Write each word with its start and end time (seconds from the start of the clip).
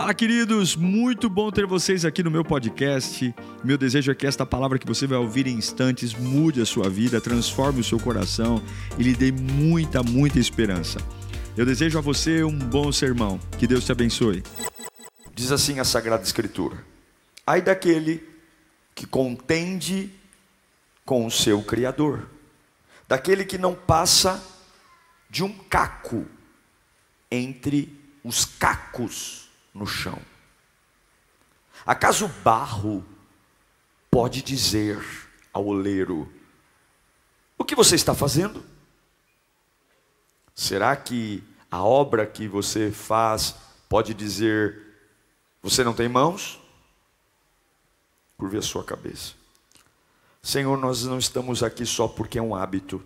Fala, 0.00 0.14
queridos! 0.14 0.76
Muito 0.76 1.28
bom 1.28 1.50
ter 1.50 1.66
vocês 1.66 2.06
aqui 2.06 2.22
no 2.22 2.30
meu 2.30 2.42
podcast. 2.42 3.34
Meu 3.62 3.76
desejo 3.76 4.10
é 4.10 4.14
que 4.14 4.26
esta 4.26 4.46
palavra 4.46 4.78
que 4.78 4.86
você 4.86 5.06
vai 5.06 5.18
ouvir 5.18 5.46
em 5.46 5.58
instantes 5.58 6.14
mude 6.14 6.58
a 6.62 6.64
sua 6.64 6.88
vida, 6.88 7.20
transforme 7.20 7.82
o 7.82 7.84
seu 7.84 8.00
coração 8.00 8.62
e 8.98 9.02
lhe 9.02 9.14
dê 9.14 9.30
muita, 9.30 10.02
muita 10.02 10.38
esperança. 10.38 10.98
Eu 11.54 11.66
desejo 11.66 11.98
a 11.98 12.00
você 12.00 12.42
um 12.42 12.58
bom 12.58 12.90
sermão. 12.90 13.38
Que 13.58 13.66
Deus 13.66 13.84
te 13.84 13.92
abençoe. 13.92 14.42
Diz 15.34 15.52
assim 15.52 15.78
a 15.78 15.84
Sagrada 15.84 16.22
Escritura: 16.22 16.82
Ai 17.46 17.60
daquele 17.60 18.26
que 18.94 19.06
contende 19.06 20.10
com 21.04 21.26
o 21.26 21.30
seu 21.30 21.62
Criador, 21.62 22.26
daquele 23.06 23.44
que 23.44 23.58
não 23.58 23.74
passa 23.74 24.42
de 25.28 25.44
um 25.44 25.52
caco 25.52 26.24
entre 27.30 27.94
os 28.24 28.46
cacos 28.46 29.49
no 29.80 29.86
chão. 29.86 30.20
Acaso 31.86 32.28
barro 32.44 33.02
pode 34.10 34.42
dizer 34.42 35.02
ao 35.50 35.64
oleiro: 35.64 36.30
O 37.56 37.64
que 37.64 37.74
você 37.74 37.94
está 37.94 38.14
fazendo? 38.14 38.62
Será 40.54 40.94
que 40.94 41.42
a 41.70 41.82
obra 41.82 42.26
que 42.26 42.46
você 42.46 42.92
faz 42.92 43.56
pode 43.88 44.12
dizer: 44.12 44.78
Você 45.62 45.82
não 45.82 45.94
tem 45.94 46.10
mãos? 46.10 46.60
Curve 48.36 48.58
a 48.58 48.62
sua 48.62 48.84
cabeça. 48.84 49.32
Senhor, 50.42 50.76
nós 50.76 51.04
não 51.04 51.18
estamos 51.18 51.62
aqui 51.62 51.86
só 51.86 52.06
porque 52.06 52.38
é 52.38 52.42
um 52.42 52.54
hábito, 52.54 53.02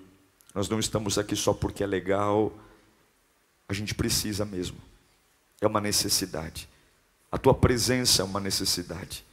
nós 0.53 0.69
não 0.69 0.81
estamos 0.81 1.19
aqui 1.19 1.37
só 1.37 1.53
porque 1.53 1.83
é 1.83 1.87
legal, 1.87 2.53
a 3.69 3.73
gente 3.73 3.95
precisa 3.95 4.45
mesmo 4.45 4.94
é 5.65 5.69
uma 5.69 5.81
necessidade. 5.81 6.69
A 7.31 7.39
tua 7.39 7.55
presença 7.55 8.23
é 8.23 8.25
uma 8.25 8.41
necessidade. 8.41 9.25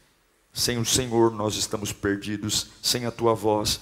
Sem 0.54 0.78
o 0.78 0.86
Senhor 0.86 1.32
nós 1.32 1.56
estamos 1.56 1.94
perdidos, 1.94 2.68
sem 2.82 3.06
a 3.06 3.12
tua 3.12 3.34
voz. 3.34 3.80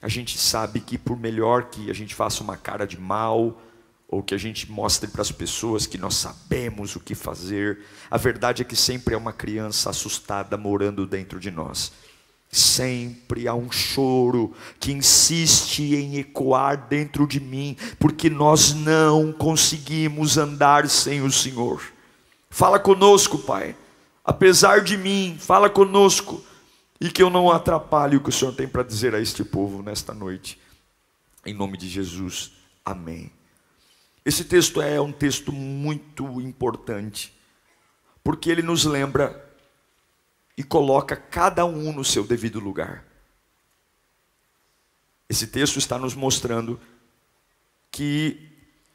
A 0.00 0.08
gente 0.08 0.38
sabe 0.38 0.80
que 0.80 0.96
por 0.96 1.18
melhor 1.18 1.64
que 1.64 1.90
a 1.90 1.94
gente 1.94 2.14
faça 2.14 2.42
uma 2.42 2.56
cara 2.56 2.86
de 2.86 2.98
mal, 2.98 3.60
ou 4.08 4.22
que 4.22 4.34
a 4.34 4.38
gente 4.38 4.70
mostre 4.70 5.08
para 5.08 5.22
as 5.22 5.32
pessoas 5.32 5.86
que 5.86 5.98
nós 5.98 6.14
sabemos 6.14 6.94
o 6.94 7.00
que 7.00 7.14
fazer, 7.14 7.80
a 8.10 8.16
verdade 8.16 8.62
é 8.62 8.64
que 8.64 8.76
sempre 8.76 9.14
é 9.14 9.16
uma 9.16 9.32
criança 9.32 9.90
assustada 9.90 10.56
morando 10.56 11.06
dentro 11.06 11.40
de 11.40 11.50
nós. 11.50 11.92
Sempre 12.54 13.48
há 13.48 13.54
um 13.54 13.68
choro 13.68 14.54
que 14.78 14.92
insiste 14.92 15.82
em 15.92 16.18
ecoar 16.18 16.86
dentro 16.86 17.26
de 17.26 17.40
mim, 17.40 17.76
porque 17.98 18.30
nós 18.30 18.72
não 18.72 19.32
conseguimos 19.32 20.38
andar 20.38 20.88
sem 20.88 21.20
o 21.20 21.32
Senhor. 21.32 21.82
Fala 22.48 22.78
conosco, 22.78 23.38
Pai. 23.38 23.74
Apesar 24.24 24.82
de 24.82 24.96
mim, 24.96 25.36
fala 25.36 25.68
conosco. 25.68 26.44
E 27.00 27.10
que 27.10 27.20
eu 27.20 27.28
não 27.28 27.50
atrapalhe 27.50 28.16
o 28.16 28.20
que 28.20 28.28
o 28.28 28.32
Senhor 28.32 28.54
tem 28.54 28.68
para 28.68 28.84
dizer 28.84 29.16
a 29.16 29.20
este 29.20 29.42
povo 29.42 29.82
nesta 29.82 30.14
noite. 30.14 30.56
Em 31.44 31.52
nome 31.52 31.76
de 31.76 31.88
Jesus. 31.88 32.52
Amém. 32.84 33.32
Esse 34.24 34.44
texto 34.44 34.80
é 34.80 35.00
um 35.00 35.10
texto 35.10 35.50
muito 35.50 36.40
importante, 36.40 37.36
porque 38.22 38.48
ele 38.48 38.62
nos 38.62 38.84
lembra 38.84 39.44
e 40.56 40.62
coloca 40.62 41.16
cada 41.16 41.64
um 41.64 41.92
no 41.92 42.04
seu 42.04 42.24
devido 42.24 42.60
lugar. 42.60 43.04
Esse 45.28 45.46
texto 45.46 45.78
está 45.78 45.98
nos 45.98 46.14
mostrando 46.14 46.80
que 47.90 48.50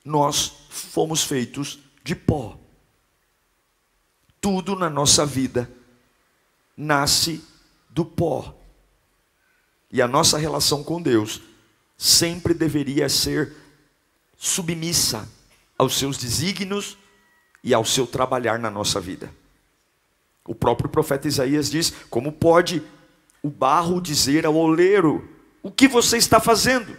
nós 0.06 0.54
fomos 0.70 1.24
feitos 1.24 1.80
de 2.04 2.16
pó. 2.16 2.58
Tudo 4.40 4.76
na 4.76 4.90
nossa 4.90 5.26
vida 5.26 5.70
nasce 6.78 7.44
do 7.90 8.06
pó. 8.06 8.56
E 9.92 10.02
a 10.02 10.08
nossa 10.08 10.38
relação 10.38 10.84
com 10.84 11.02
Deus 11.02 11.42
sempre 11.98 12.54
deveria 12.54 13.10
ser 13.10 13.54
submissa 14.38 15.28
aos 15.78 15.98
seus 15.98 16.18
desígnios 16.18 16.98
e 17.64 17.74
ao 17.74 17.84
seu 17.84 18.08
trabalhar 18.08 18.58
na 18.60 18.70
nossa 18.70 19.02
vida. 19.02 19.34
O 20.50 20.56
próprio 20.56 20.90
profeta 20.90 21.28
Isaías 21.28 21.70
diz: 21.70 21.94
Como 22.10 22.32
pode 22.32 22.82
o 23.44 23.52
barro 23.52 24.02
dizer 24.02 24.48
ao 24.48 24.56
oleiro: 24.56 25.30
O 25.62 25.70
que 25.70 25.88
você 25.88 26.18
está 26.18 26.40
fazendo? 26.40 26.98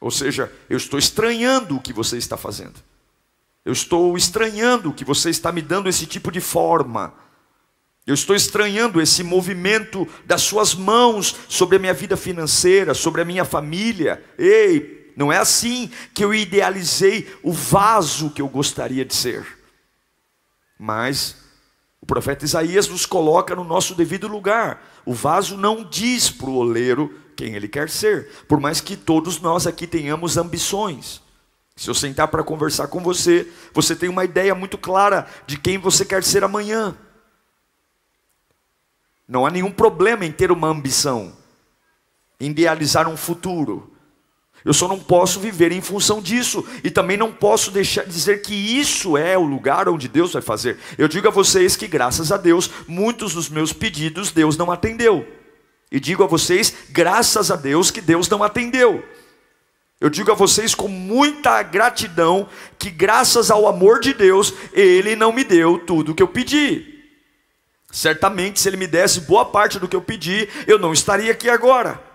Ou 0.00 0.08
seja, 0.08 0.52
eu 0.70 0.76
estou 0.76 0.96
estranhando 0.96 1.74
o 1.74 1.80
que 1.80 1.92
você 1.92 2.16
está 2.16 2.36
fazendo. 2.36 2.76
Eu 3.64 3.72
estou 3.72 4.16
estranhando 4.16 4.92
que 4.92 5.04
você 5.04 5.30
está 5.30 5.50
me 5.50 5.60
dando 5.60 5.88
esse 5.88 6.06
tipo 6.06 6.30
de 6.30 6.40
forma. 6.40 7.12
Eu 8.06 8.14
estou 8.14 8.36
estranhando 8.36 9.00
esse 9.00 9.24
movimento 9.24 10.06
das 10.24 10.42
suas 10.42 10.76
mãos 10.76 11.34
sobre 11.48 11.74
a 11.74 11.80
minha 11.80 11.94
vida 11.94 12.16
financeira, 12.16 12.94
sobre 12.94 13.20
a 13.20 13.24
minha 13.24 13.44
família. 13.44 14.24
Ei, 14.38 15.12
não 15.16 15.32
é 15.32 15.38
assim 15.38 15.90
que 16.14 16.24
eu 16.24 16.32
idealizei 16.32 17.36
o 17.42 17.52
vaso 17.52 18.30
que 18.30 18.40
eu 18.40 18.48
gostaria 18.48 19.04
de 19.04 19.14
ser. 19.16 19.44
Mas 20.78 21.42
o 22.04 22.06
profeta 22.06 22.44
Isaías 22.44 22.86
nos 22.86 23.06
coloca 23.06 23.56
no 23.56 23.64
nosso 23.64 23.94
devido 23.94 24.28
lugar. 24.28 24.84
O 25.06 25.14
vaso 25.14 25.56
não 25.56 25.82
diz 25.82 26.28
para 26.28 26.50
o 26.50 26.56
oleiro 26.56 27.18
quem 27.34 27.54
ele 27.54 27.66
quer 27.66 27.88
ser, 27.88 28.28
por 28.46 28.60
mais 28.60 28.78
que 28.78 28.94
todos 28.94 29.40
nós 29.40 29.66
aqui 29.66 29.86
tenhamos 29.86 30.36
ambições. 30.36 31.22
Se 31.74 31.88
eu 31.88 31.94
sentar 31.94 32.28
para 32.28 32.44
conversar 32.44 32.88
com 32.88 33.00
você, 33.00 33.50
você 33.72 33.96
tem 33.96 34.10
uma 34.10 34.22
ideia 34.22 34.54
muito 34.54 34.76
clara 34.76 35.26
de 35.46 35.56
quem 35.56 35.78
você 35.78 36.04
quer 36.04 36.22
ser 36.22 36.44
amanhã. 36.44 36.94
Não 39.26 39.46
há 39.46 39.50
nenhum 39.50 39.72
problema 39.72 40.26
em 40.26 40.30
ter 40.30 40.52
uma 40.52 40.68
ambição, 40.68 41.34
em 42.38 42.50
idealizar 42.50 43.08
um 43.08 43.16
futuro. 43.16 43.93
Eu 44.64 44.72
só 44.72 44.88
não 44.88 44.98
posso 44.98 45.38
viver 45.38 45.72
em 45.72 45.82
função 45.82 46.22
disso 46.22 46.66
e 46.82 46.90
também 46.90 47.18
não 47.18 47.30
posso 47.30 47.70
deixar 47.70 48.06
dizer 48.06 48.40
que 48.40 48.54
isso 48.54 49.16
é 49.16 49.36
o 49.36 49.42
lugar 49.42 49.88
onde 49.90 50.08
Deus 50.08 50.32
vai 50.32 50.40
fazer. 50.40 50.78
Eu 50.96 51.06
digo 51.06 51.28
a 51.28 51.30
vocês 51.30 51.76
que 51.76 51.86
graças 51.86 52.32
a 52.32 52.38
Deus, 52.38 52.70
muitos 52.88 53.34
dos 53.34 53.50
meus 53.50 53.74
pedidos 53.74 54.32
Deus 54.32 54.56
não 54.56 54.72
atendeu. 54.72 55.26
E 55.92 56.00
digo 56.00 56.24
a 56.24 56.26
vocês, 56.26 56.74
graças 56.88 57.50
a 57.50 57.56
Deus 57.56 57.90
que 57.90 58.00
Deus 58.00 58.26
não 58.28 58.42
atendeu. 58.42 59.04
Eu 60.00 60.08
digo 60.08 60.32
a 60.32 60.34
vocês 60.34 60.74
com 60.74 60.88
muita 60.88 61.62
gratidão 61.62 62.48
que 62.78 62.90
graças 62.90 63.50
ao 63.50 63.68
amor 63.68 64.00
de 64.00 64.14
Deus, 64.14 64.52
ele 64.72 65.14
não 65.14 65.30
me 65.30 65.44
deu 65.44 65.78
tudo 65.78 66.12
o 66.12 66.14
que 66.14 66.22
eu 66.22 66.28
pedi. 66.28 67.02
Certamente 67.92 68.60
se 68.60 68.68
ele 68.68 68.78
me 68.78 68.86
desse 68.86 69.20
boa 69.20 69.44
parte 69.44 69.78
do 69.78 69.86
que 69.86 69.94
eu 69.94 70.02
pedi, 70.02 70.48
eu 70.66 70.78
não 70.78 70.92
estaria 70.92 71.30
aqui 71.30 71.50
agora. 71.50 72.13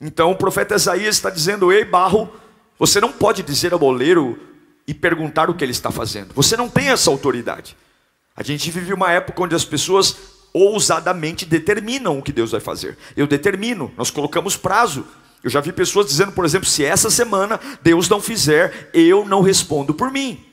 Então 0.00 0.30
o 0.30 0.36
profeta 0.36 0.74
Isaías 0.74 1.16
está 1.16 1.30
dizendo: 1.30 1.72
Ei, 1.72 1.84
barro, 1.84 2.32
você 2.78 3.00
não 3.00 3.12
pode 3.12 3.42
dizer 3.42 3.72
ao 3.72 3.82
oleiro 3.82 4.38
e 4.86 4.94
perguntar 4.94 5.50
o 5.50 5.54
que 5.54 5.64
ele 5.64 5.72
está 5.72 5.90
fazendo. 5.90 6.32
Você 6.34 6.56
não 6.56 6.68
tem 6.68 6.88
essa 6.88 7.10
autoridade. 7.10 7.76
A 8.34 8.42
gente 8.42 8.70
vive 8.70 8.92
uma 8.92 9.10
época 9.10 9.42
onde 9.42 9.54
as 9.54 9.64
pessoas 9.64 10.16
ousadamente 10.52 11.44
determinam 11.44 12.18
o 12.18 12.22
que 12.22 12.32
Deus 12.32 12.52
vai 12.52 12.60
fazer. 12.60 12.96
Eu 13.16 13.26
determino, 13.26 13.92
nós 13.96 14.10
colocamos 14.10 14.56
prazo. 14.56 15.04
Eu 15.42 15.50
já 15.50 15.60
vi 15.60 15.72
pessoas 15.72 16.06
dizendo, 16.06 16.32
por 16.32 16.44
exemplo, 16.44 16.68
se 16.68 16.84
essa 16.84 17.10
semana 17.10 17.60
Deus 17.82 18.08
não 18.08 18.20
fizer, 18.20 18.90
eu 18.94 19.24
não 19.24 19.42
respondo 19.42 19.92
por 19.92 20.10
mim. 20.10 20.44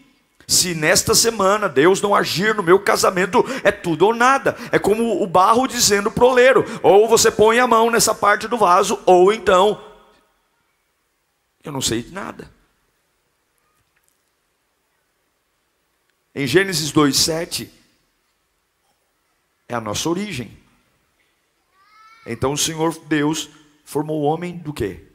Se 0.47 0.75
nesta 0.75 1.15
semana 1.15 1.67
Deus 1.67 2.01
não 2.01 2.13
agir 2.13 2.53
no 2.53 2.61
meu 2.61 2.79
casamento, 2.79 3.43
é 3.63 3.71
tudo 3.71 4.07
ou 4.07 4.13
nada. 4.13 4.55
É 4.71 4.77
como 4.77 5.21
o 5.21 5.27
barro 5.27 5.67
dizendo 5.67 6.11
pro 6.11 6.27
oleiro: 6.27 6.63
ou 6.83 7.07
você 7.07 7.31
põe 7.31 7.59
a 7.59 7.67
mão 7.67 7.89
nessa 7.89 8.13
parte 8.13 8.47
do 8.47 8.57
vaso, 8.57 9.01
ou 9.05 9.33
então 9.33 9.81
eu 11.63 11.71
não 11.71 11.81
sei 11.81 12.03
de 12.03 12.11
nada. 12.11 12.49
Em 16.33 16.45
Gênesis 16.45 16.91
2:7 16.91 17.69
é 19.67 19.73
a 19.73 19.81
nossa 19.81 20.07
origem. 20.07 20.55
Então 22.25 22.53
o 22.53 22.57
Senhor 22.57 22.97
Deus 23.05 23.49
formou 23.83 24.21
o 24.21 24.25
homem 24.25 24.57
do 24.57 24.73
quê? 24.73 25.07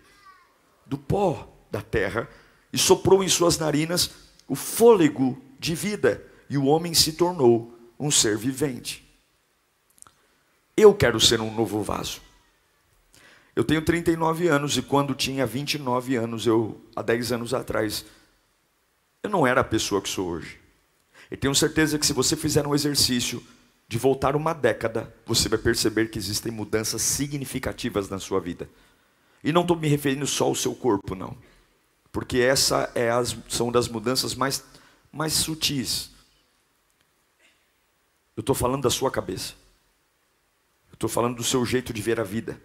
Do 0.87 0.99
pó 0.99 1.49
da 1.71 1.83
terra 1.83 2.29
e 2.73 2.79
soprou 2.79 3.23
em 3.23 3.29
suas 3.29 3.59
narinas 3.59 4.11
o 4.51 4.57
fôlego 4.57 5.41
de 5.61 5.77
vida 5.77 6.27
e 6.51 6.59
o 6.59 6.65
homem 6.65 6.93
se 6.93 7.13
tornou 7.13 7.73
um 7.97 8.11
ser 8.11 8.37
vivente. 8.37 9.09
Eu 10.77 10.93
quero 10.93 11.21
ser 11.21 11.41
um 11.41 11.55
novo 11.55 11.81
vaso. 11.85 12.21
Eu 13.55 13.63
tenho 13.63 13.81
39 13.81 14.49
anos 14.49 14.77
e 14.77 14.83
quando 14.83 15.15
tinha 15.15 15.47
29 15.47 16.17
anos, 16.17 16.49
eu 16.49 16.81
há 16.97 17.01
10 17.01 17.31
anos 17.31 17.55
atrás, 17.55 18.05
eu 19.23 19.31
não 19.31 19.47
era 19.47 19.61
a 19.61 19.65
pessoa 19.65 20.03
que 20.03 20.09
sou 20.09 20.31
hoje. 20.31 20.59
E 21.31 21.37
tenho 21.37 21.55
certeza 21.55 21.97
que 21.97 22.05
se 22.05 22.13
você 22.13 22.35
fizer 22.35 22.67
um 22.67 22.75
exercício 22.75 23.41
de 23.87 23.99
voltar 23.99 24.35
uma 24.35 24.53
década, 24.53 25.15
você 25.25 25.49
vai 25.49 25.61
perceber 25.61 26.11
que 26.11 26.19
existem 26.19 26.51
mudanças 26.51 27.03
significativas 27.03 28.09
na 28.09 28.19
sua 28.19 28.41
vida. 28.41 28.69
E 29.45 29.53
não 29.53 29.63
estou 29.63 29.77
me 29.77 29.87
referindo 29.87 30.27
só 30.27 30.47
ao 30.47 30.57
seu 30.57 30.75
corpo, 30.75 31.15
não 31.15 31.37
porque 32.13 32.39
essa 32.39 32.91
é 32.95 33.11
as, 33.11 33.37
são 33.49 33.71
das 33.71 33.89
mudanças 33.89 34.35
mais, 34.35 34.65
mais 35.13 35.33
sutis. 35.33 36.11
Eu 38.37 38.41
estou 38.41 38.55
falando 38.55 38.83
da 38.83 38.91
sua 38.91 39.11
cabeça. 39.11 39.55
Eu 40.91 40.95
estou 40.95 41.09
falando 41.09 41.37
do 41.37 41.45
seu 41.45 41.65
jeito 41.65 41.93
de 41.93 42.03
ver 42.03 42.19
a 42.19 42.25
vida. 42.25 42.61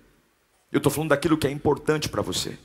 Eu 0.72 0.78
estou 0.78 0.92
falando 0.92 1.10
daquilo 1.10 1.38
que 1.38 1.48
é 1.48 1.52
importante 1.52 2.10
para 2.10 2.22
você. 2.22 2.58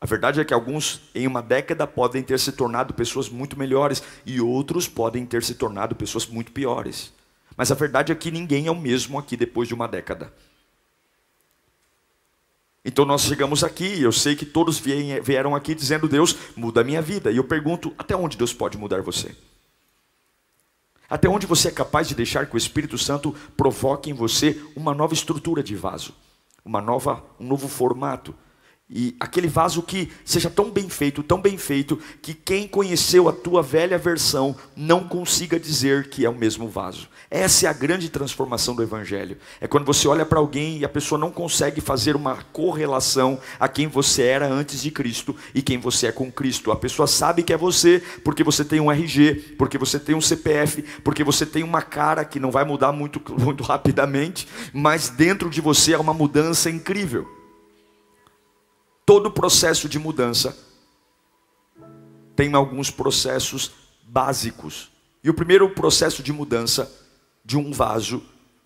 A 0.00 0.06
verdade 0.06 0.40
é 0.40 0.44
que 0.44 0.52
alguns, 0.52 1.00
em 1.14 1.28
uma 1.28 1.40
década, 1.40 1.86
podem 1.86 2.24
ter 2.24 2.38
se 2.40 2.50
tornado 2.50 2.92
pessoas 2.92 3.28
muito 3.28 3.56
melhores 3.56 4.02
e 4.26 4.40
outros 4.40 4.88
podem 4.88 5.24
ter 5.24 5.44
se 5.44 5.54
tornado 5.54 5.94
pessoas 5.94 6.26
muito 6.26 6.50
piores. 6.50 7.12
Mas 7.56 7.70
a 7.70 7.76
verdade 7.76 8.10
é 8.10 8.14
que 8.14 8.30
ninguém 8.30 8.66
é 8.66 8.70
o 8.70 8.74
mesmo 8.74 9.16
aqui 9.16 9.36
depois 9.36 9.68
de 9.68 9.74
uma 9.74 9.86
década. 9.86 10.32
Então 12.84 13.04
nós 13.04 13.22
chegamos 13.22 13.62
aqui, 13.62 14.02
eu 14.02 14.10
sei 14.10 14.34
que 14.34 14.44
todos 14.44 14.78
vieram 14.78 15.54
aqui 15.54 15.74
dizendo: 15.74 16.08
Deus, 16.08 16.36
muda 16.56 16.80
a 16.80 16.84
minha 16.84 17.00
vida. 17.00 17.30
E 17.30 17.36
eu 17.36 17.44
pergunto: 17.44 17.94
até 17.96 18.16
onde 18.16 18.36
Deus 18.36 18.52
pode 18.52 18.76
mudar 18.76 19.02
você? 19.02 19.36
Até 21.08 21.28
onde 21.28 21.46
você 21.46 21.68
é 21.68 21.70
capaz 21.70 22.08
de 22.08 22.14
deixar 22.14 22.46
que 22.46 22.54
o 22.54 22.58
Espírito 22.58 22.96
Santo 22.96 23.34
provoque 23.56 24.10
em 24.10 24.14
você 24.14 24.60
uma 24.74 24.94
nova 24.94 25.14
estrutura 25.14 25.62
de 25.62 25.76
vaso, 25.76 26.14
uma 26.64 26.80
nova, 26.80 27.22
um 27.38 27.46
novo 27.46 27.68
formato? 27.68 28.34
E 28.94 29.16
aquele 29.18 29.48
vaso 29.48 29.82
que 29.82 30.10
seja 30.22 30.50
tão 30.50 30.70
bem 30.70 30.88
feito, 30.88 31.22
tão 31.22 31.40
bem 31.40 31.56
feito, 31.56 31.98
que 32.20 32.34
quem 32.34 32.68
conheceu 32.68 33.26
a 33.26 33.32
tua 33.32 33.62
velha 33.62 33.96
versão 33.96 34.54
não 34.76 35.04
consiga 35.04 35.58
dizer 35.58 36.10
que 36.10 36.26
é 36.26 36.28
o 36.28 36.34
mesmo 36.34 36.68
vaso. 36.68 37.08
Essa 37.30 37.66
é 37.66 37.70
a 37.70 37.72
grande 37.72 38.10
transformação 38.10 38.74
do 38.74 38.82
Evangelho. 38.82 39.38
É 39.58 39.66
quando 39.66 39.86
você 39.86 40.06
olha 40.06 40.26
para 40.26 40.38
alguém 40.38 40.78
e 40.78 40.84
a 40.84 40.88
pessoa 40.88 41.18
não 41.18 41.30
consegue 41.30 41.80
fazer 41.80 42.14
uma 42.14 42.36
correlação 42.52 43.40
a 43.58 43.66
quem 43.66 43.86
você 43.86 44.24
era 44.24 44.46
antes 44.46 44.82
de 44.82 44.90
Cristo 44.90 45.34
e 45.54 45.62
quem 45.62 45.78
você 45.78 46.08
é 46.08 46.12
com 46.12 46.30
Cristo. 46.30 46.70
A 46.70 46.76
pessoa 46.76 47.06
sabe 47.06 47.42
que 47.42 47.52
é 47.52 47.56
você 47.56 48.02
porque 48.22 48.44
você 48.44 48.62
tem 48.62 48.78
um 48.78 48.92
RG, 48.92 49.54
porque 49.56 49.78
você 49.78 49.98
tem 49.98 50.14
um 50.14 50.20
CPF, 50.20 50.82
porque 51.02 51.24
você 51.24 51.46
tem 51.46 51.62
uma 51.62 51.80
cara 51.80 52.26
que 52.26 52.38
não 52.38 52.50
vai 52.50 52.64
mudar 52.66 52.92
muito, 52.92 53.22
muito 53.40 53.62
rapidamente, 53.62 54.46
mas 54.70 55.08
dentro 55.08 55.48
de 55.48 55.62
você 55.62 55.94
é 55.94 55.98
uma 55.98 56.12
mudança 56.12 56.68
incrível. 56.68 57.41
Todo 59.04 59.30
processo 59.30 59.88
de 59.88 59.98
mudança 59.98 60.56
tem 62.36 62.54
alguns 62.54 62.90
processos 62.90 63.72
básicos. 64.04 64.90
E 65.22 65.30
o 65.30 65.34
primeiro 65.34 65.68
processo 65.70 66.22
de 66.22 66.32
mudança 66.32 66.90
de 67.44 67.56
um 67.56 67.72
vaso 67.72 68.22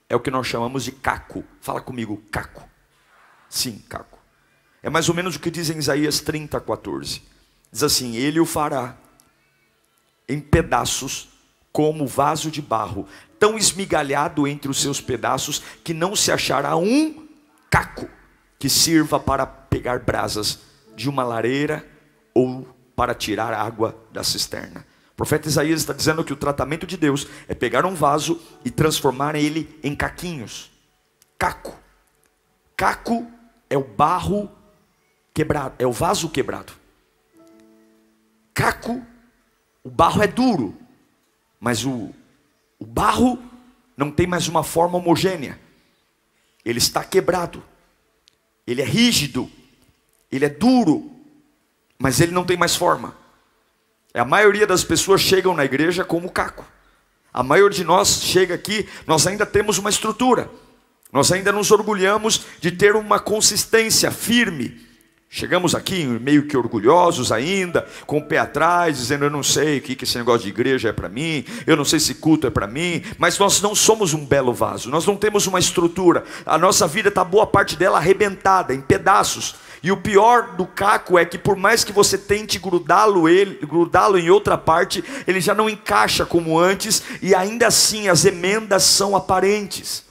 é 0.09 0.15
o 0.15 0.21
que 0.21 0.31
nós 0.31 0.47
chamamos 0.47 0.85
de 0.85 0.93
caco. 0.93 1.45
Fala 1.61 1.81
comigo, 1.81 2.23
caco. 2.31 2.69
Sim, 3.49 3.83
caco. 3.89 4.19
É 4.83 4.91
mais 4.91 5.09
ou 5.09 5.15
menos 5.15 5.37
o 5.37 5.41
que 5.41 5.51
diz 5.51 5.71
em 5.71 5.79
Isaías 5.79 6.21
30, 6.21 6.61
14. 6.61 7.23
Diz 7.73 7.83
assim: 7.83 8.17
Ele 8.17 8.39
o 8.39 8.47
fará 8.47 8.97
em 10.29 10.41
pedaços, 10.41 11.29
como 11.73 12.07
vaso 12.07 12.51
de 12.51 12.61
barro, 12.61 13.07
tão 13.39 13.57
esmigalhado 13.57 14.47
entre 14.47 14.71
os 14.71 14.81
seus 14.81 15.01
pedaços, 15.01 15.63
que 15.83 15.95
não 15.95 16.15
se 16.15 16.31
achará 16.31 16.77
um 16.77 17.27
caco 17.71 18.09
que 18.59 18.69
sirva 18.69 19.21
para 19.21 19.47
pegar 19.77 19.99
brasas 19.99 20.59
de 20.97 21.07
uma 21.07 21.23
lareira 21.23 21.87
ou 22.33 22.67
para 22.97 23.15
tirar 23.15 23.53
água 23.53 23.95
da 24.11 24.25
cisterna. 24.25 24.87
O 25.13 25.15
profeta 25.15 25.49
Isaías 25.49 25.81
está 25.81 25.93
dizendo 25.93 26.25
que 26.25 26.33
o 26.33 26.37
tratamento 26.37 26.87
de 26.87 26.97
Deus 26.97 27.27
é 27.47 27.55
pegar 27.55 27.85
um 27.85 27.95
vaso 27.95 28.41
e 28.65 28.71
transformar 28.71 29.35
ele 29.35 29.79
em 29.83 29.95
caquinhos. 29.95 30.71
Caco. 31.39 31.79
Caco 32.75 33.31
é 33.69 33.77
o 33.77 33.85
barro 33.85 34.51
quebrado, 35.35 35.75
é 35.79 35.87
o 35.87 35.93
vaso 35.93 36.31
quebrado. 36.31 36.73
Caco, 38.55 39.05
o 39.85 39.91
barro 39.91 40.23
é 40.23 40.27
duro, 40.27 40.75
mas 41.61 41.85
o, 41.85 42.15
o 42.79 42.87
barro 42.87 43.39
não 43.95 44.11
tem 44.11 44.27
mais 44.27 44.49
uma 44.49 44.65
forma 44.65 44.97
homogênea. 44.97 45.61
Ele 46.65 46.79
está 46.79 47.05
quebrado 47.05 47.63
ele 48.67 48.83
é 48.83 48.85
rígido, 48.85 49.49
ele 50.37 50.47
é 50.47 50.51
duro, 50.51 51.11
mas 51.99 52.21
ele 52.21 52.33
não 52.33 52.45
tem 52.45 52.57
mais 52.57 52.77
forma. 52.77 53.17
A 54.15 54.25
maioria 54.25 54.67
das 54.67 54.85
pessoas 54.85 55.21
chegam 55.21 55.55
na 55.55 55.65
igreja 55.65 56.05
como 56.05 56.31
caco. 56.31 56.65
A 57.33 57.43
maioria 57.43 57.77
de 57.77 57.85
nós 57.85 58.23
chega 58.23 58.55
aqui, 58.55 58.89
nós 59.07 59.27
ainda 59.27 59.45
temos 59.45 59.79
uma 59.79 59.91
estrutura. 59.91 60.51
Nós 61.13 61.31
ainda 61.31 61.53
nos 61.53 61.71
orgulhamos 61.71 62.47
de 62.61 62.71
ter 62.71 62.97
uma 62.97 63.19
consistência 63.19 64.11
firme, 64.11 64.87
Chegamos 65.29 65.75
aqui 65.75 66.05
meio 66.05 66.47
que 66.47 66.57
orgulhosos 66.57 67.33
ainda, 67.33 67.87
com 68.07 68.19
o 68.19 68.25
pé 68.25 68.39
atrás, 68.39 68.97
dizendo: 68.97 69.25
Eu 69.25 69.31
não 69.31 69.43
sei 69.43 69.79
o 69.79 69.83
que 69.83 70.03
esse 70.05 70.17
negócio 70.17 70.43
de 70.43 70.49
igreja 70.49 70.91
é 70.91 70.93
para 70.93 71.09
mim, 71.09 71.45
eu 71.67 71.77
não 71.77 71.85
sei 71.85 71.99
se 71.99 72.15
culto 72.15 72.47
é 72.47 72.51
para 72.51 72.67
mim, 72.67 73.03
mas 73.19 73.39
nós 73.39 73.61
não 73.61 73.75
somos 73.75 74.15
um 74.15 74.25
belo 74.25 74.55
vaso, 74.55 74.89
nós 74.89 75.05
não 75.05 75.17
temos 75.17 75.47
uma 75.47 75.59
estrutura, 75.59 76.25
a 76.47 76.57
nossa 76.57 76.87
vida 76.87 77.09
está 77.09 77.25
boa 77.25 77.47
parte 77.47 77.77
dela 77.77 77.99
arrebentada, 77.99 78.73
em 78.73 78.81
pedaços. 78.81 79.57
E 79.87 79.93
o 79.93 79.97
pior 79.97 80.57
do 80.57 80.67
caco 80.67 81.17
é 81.17 81.25
que, 81.25 81.39
por 81.39 81.55
mais 81.55 81.85
que 81.85 81.93
você 81.93 82.19
tente 82.19 82.59
grudá-lo 82.59 83.29
ele, 83.29 83.65
grudá-lo 83.65 84.19
em 84.19 84.29
outra 84.29 84.59
parte, 84.59 85.05
ele 85.29 85.41
já 85.41 85.55
não 85.55 85.71
encaixa 85.71 86.27
como 86.27 86.59
antes, 86.59 87.05
e 87.23 87.33
ainda 87.37 87.69
assim 87.69 88.09
as 88.09 88.25
emendas 88.25 88.83
são 88.83 89.15
aparentes. 89.15 90.03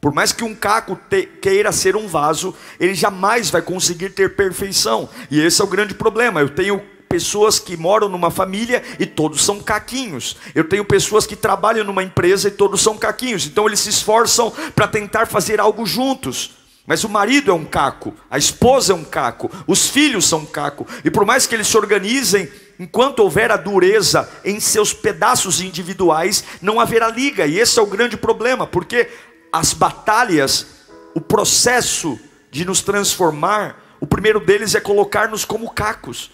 Por 0.00 0.14
mais 0.14 0.30
que 0.30 0.44
um 0.44 0.54
caco 0.54 0.96
te, 1.10 1.26
queira 1.26 1.72
ser 1.72 1.96
um 1.96 2.06
vaso, 2.06 2.54
ele 2.78 2.94
jamais 2.94 3.50
vai 3.50 3.60
conseguir 3.60 4.10
ter 4.10 4.36
perfeição. 4.36 5.08
E 5.28 5.40
esse 5.40 5.60
é 5.60 5.64
o 5.64 5.66
grande 5.66 5.94
problema. 5.94 6.40
Eu 6.40 6.50
tenho 6.50 6.80
pessoas 7.08 7.58
que 7.58 7.76
moram 7.76 8.08
numa 8.08 8.30
família 8.30 8.84
e 9.00 9.06
todos 9.06 9.44
são 9.44 9.58
caquinhos. 9.58 10.36
Eu 10.54 10.62
tenho 10.62 10.84
pessoas 10.84 11.26
que 11.26 11.34
trabalham 11.34 11.84
numa 11.84 12.04
empresa 12.04 12.46
e 12.46 12.52
todos 12.52 12.80
são 12.82 12.96
caquinhos. 12.96 13.46
Então 13.46 13.66
eles 13.66 13.80
se 13.80 13.88
esforçam 13.88 14.52
para 14.76 14.86
tentar 14.86 15.26
fazer 15.26 15.58
algo 15.58 15.84
juntos. 15.84 16.56
Mas 16.88 17.04
o 17.04 17.08
marido 17.08 17.50
é 17.50 17.54
um 17.54 17.66
caco, 17.66 18.14
a 18.30 18.38
esposa 18.38 18.94
é 18.94 18.96
um 18.96 19.04
caco, 19.04 19.50
os 19.66 19.88
filhos 19.88 20.24
são 20.26 20.38
um 20.38 20.46
caco. 20.46 20.86
E 21.04 21.10
por 21.10 21.26
mais 21.26 21.46
que 21.46 21.54
eles 21.54 21.66
se 21.66 21.76
organizem, 21.76 22.50
enquanto 22.80 23.18
houver 23.18 23.52
a 23.52 23.58
dureza 23.58 24.26
em 24.42 24.58
seus 24.58 24.94
pedaços 24.94 25.60
individuais, 25.60 26.42
não 26.62 26.80
haverá 26.80 27.10
liga. 27.10 27.46
E 27.46 27.58
esse 27.58 27.78
é 27.78 27.82
o 27.82 27.86
grande 27.86 28.16
problema, 28.16 28.66
porque 28.66 29.06
as 29.52 29.74
batalhas, 29.74 30.66
o 31.14 31.20
processo 31.20 32.18
de 32.50 32.64
nos 32.64 32.80
transformar, 32.80 33.78
o 34.00 34.06
primeiro 34.06 34.40
deles 34.40 34.74
é 34.74 34.80
colocar-nos 34.80 35.44
como 35.44 35.68
cacos. 35.68 36.30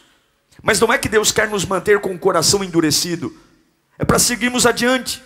Mas 0.63 0.79
não 0.79 0.93
é 0.93 0.99
que 0.99 1.09
Deus 1.09 1.33
quer 1.33 1.49
nos 1.49 1.65
manter 1.65 2.01
com 2.01 2.15
o 2.15 2.19
coração 2.19 2.63
endurecido, 2.63 3.37
é 3.99 4.05
para 4.05 4.21
seguirmos 4.21 4.67
adiante. 4.67 5.21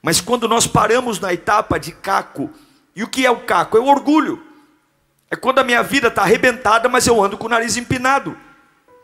Mas 0.00 0.20
quando 0.20 0.46
nós 0.46 0.68
paramos 0.68 1.18
na 1.18 1.34
etapa 1.34 1.80
de 1.80 1.90
caco, 1.90 2.48
e 2.94 3.02
o 3.02 3.08
que 3.08 3.26
é 3.26 3.30
o 3.30 3.40
caco? 3.40 3.76
É 3.76 3.80
o 3.80 3.86
orgulho. 3.86 4.46
É 5.30 5.36
quando 5.36 5.58
a 5.58 5.64
minha 5.64 5.82
vida 5.82 6.08
está 6.08 6.22
arrebentada, 6.22 6.88
mas 6.88 7.06
eu 7.06 7.22
ando 7.22 7.36
com 7.36 7.46
o 7.46 7.50
nariz 7.50 7.76
empinado. 7.76 8.36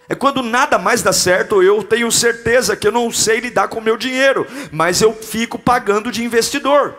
É 0.09 0.14
quando 0.14 0.43
nada 0.43 0.78
mais 0.78 1.02
dá 1.02 1.12
certo, 1.12 1.62
eu 1.62 1.83
tenho 1.83 2.11
certeza 2.12 2.76
que 2.76 2.87
eu 2.87 2.93
não 2.93 3.11
sei 3.11 3.40
lidar 3.40 3.69
com 3.69 3.78
o 3.78 3.83
meu 3.83 3.97
dinheiro, 3.97 4.47
mas 4.71 5.00
eu 5.00 5.14
fico 5.14 5.59
pagando 5.59 6.12
de 6.12 6.23
investidor. 6.23 6.95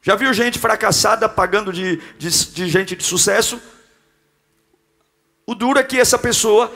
Já 0.00 0.14
viu 0.14 0.32
gente 0.32 0.58
fracassada 0.58 1.28
pagando 1.28 1.72
de, 1.72 1.96
de, 2.18 2.28
de 2.28 2.68
gente 2.68 2.96
de 2.96 3.02
sucesso? 3.02 3.60
O 5.46 5.54
duro 5.54 5.78
é 5.78 5.82
que 5.82 5.98
essa 5.98 6.18
pessoa, 6.18 6.72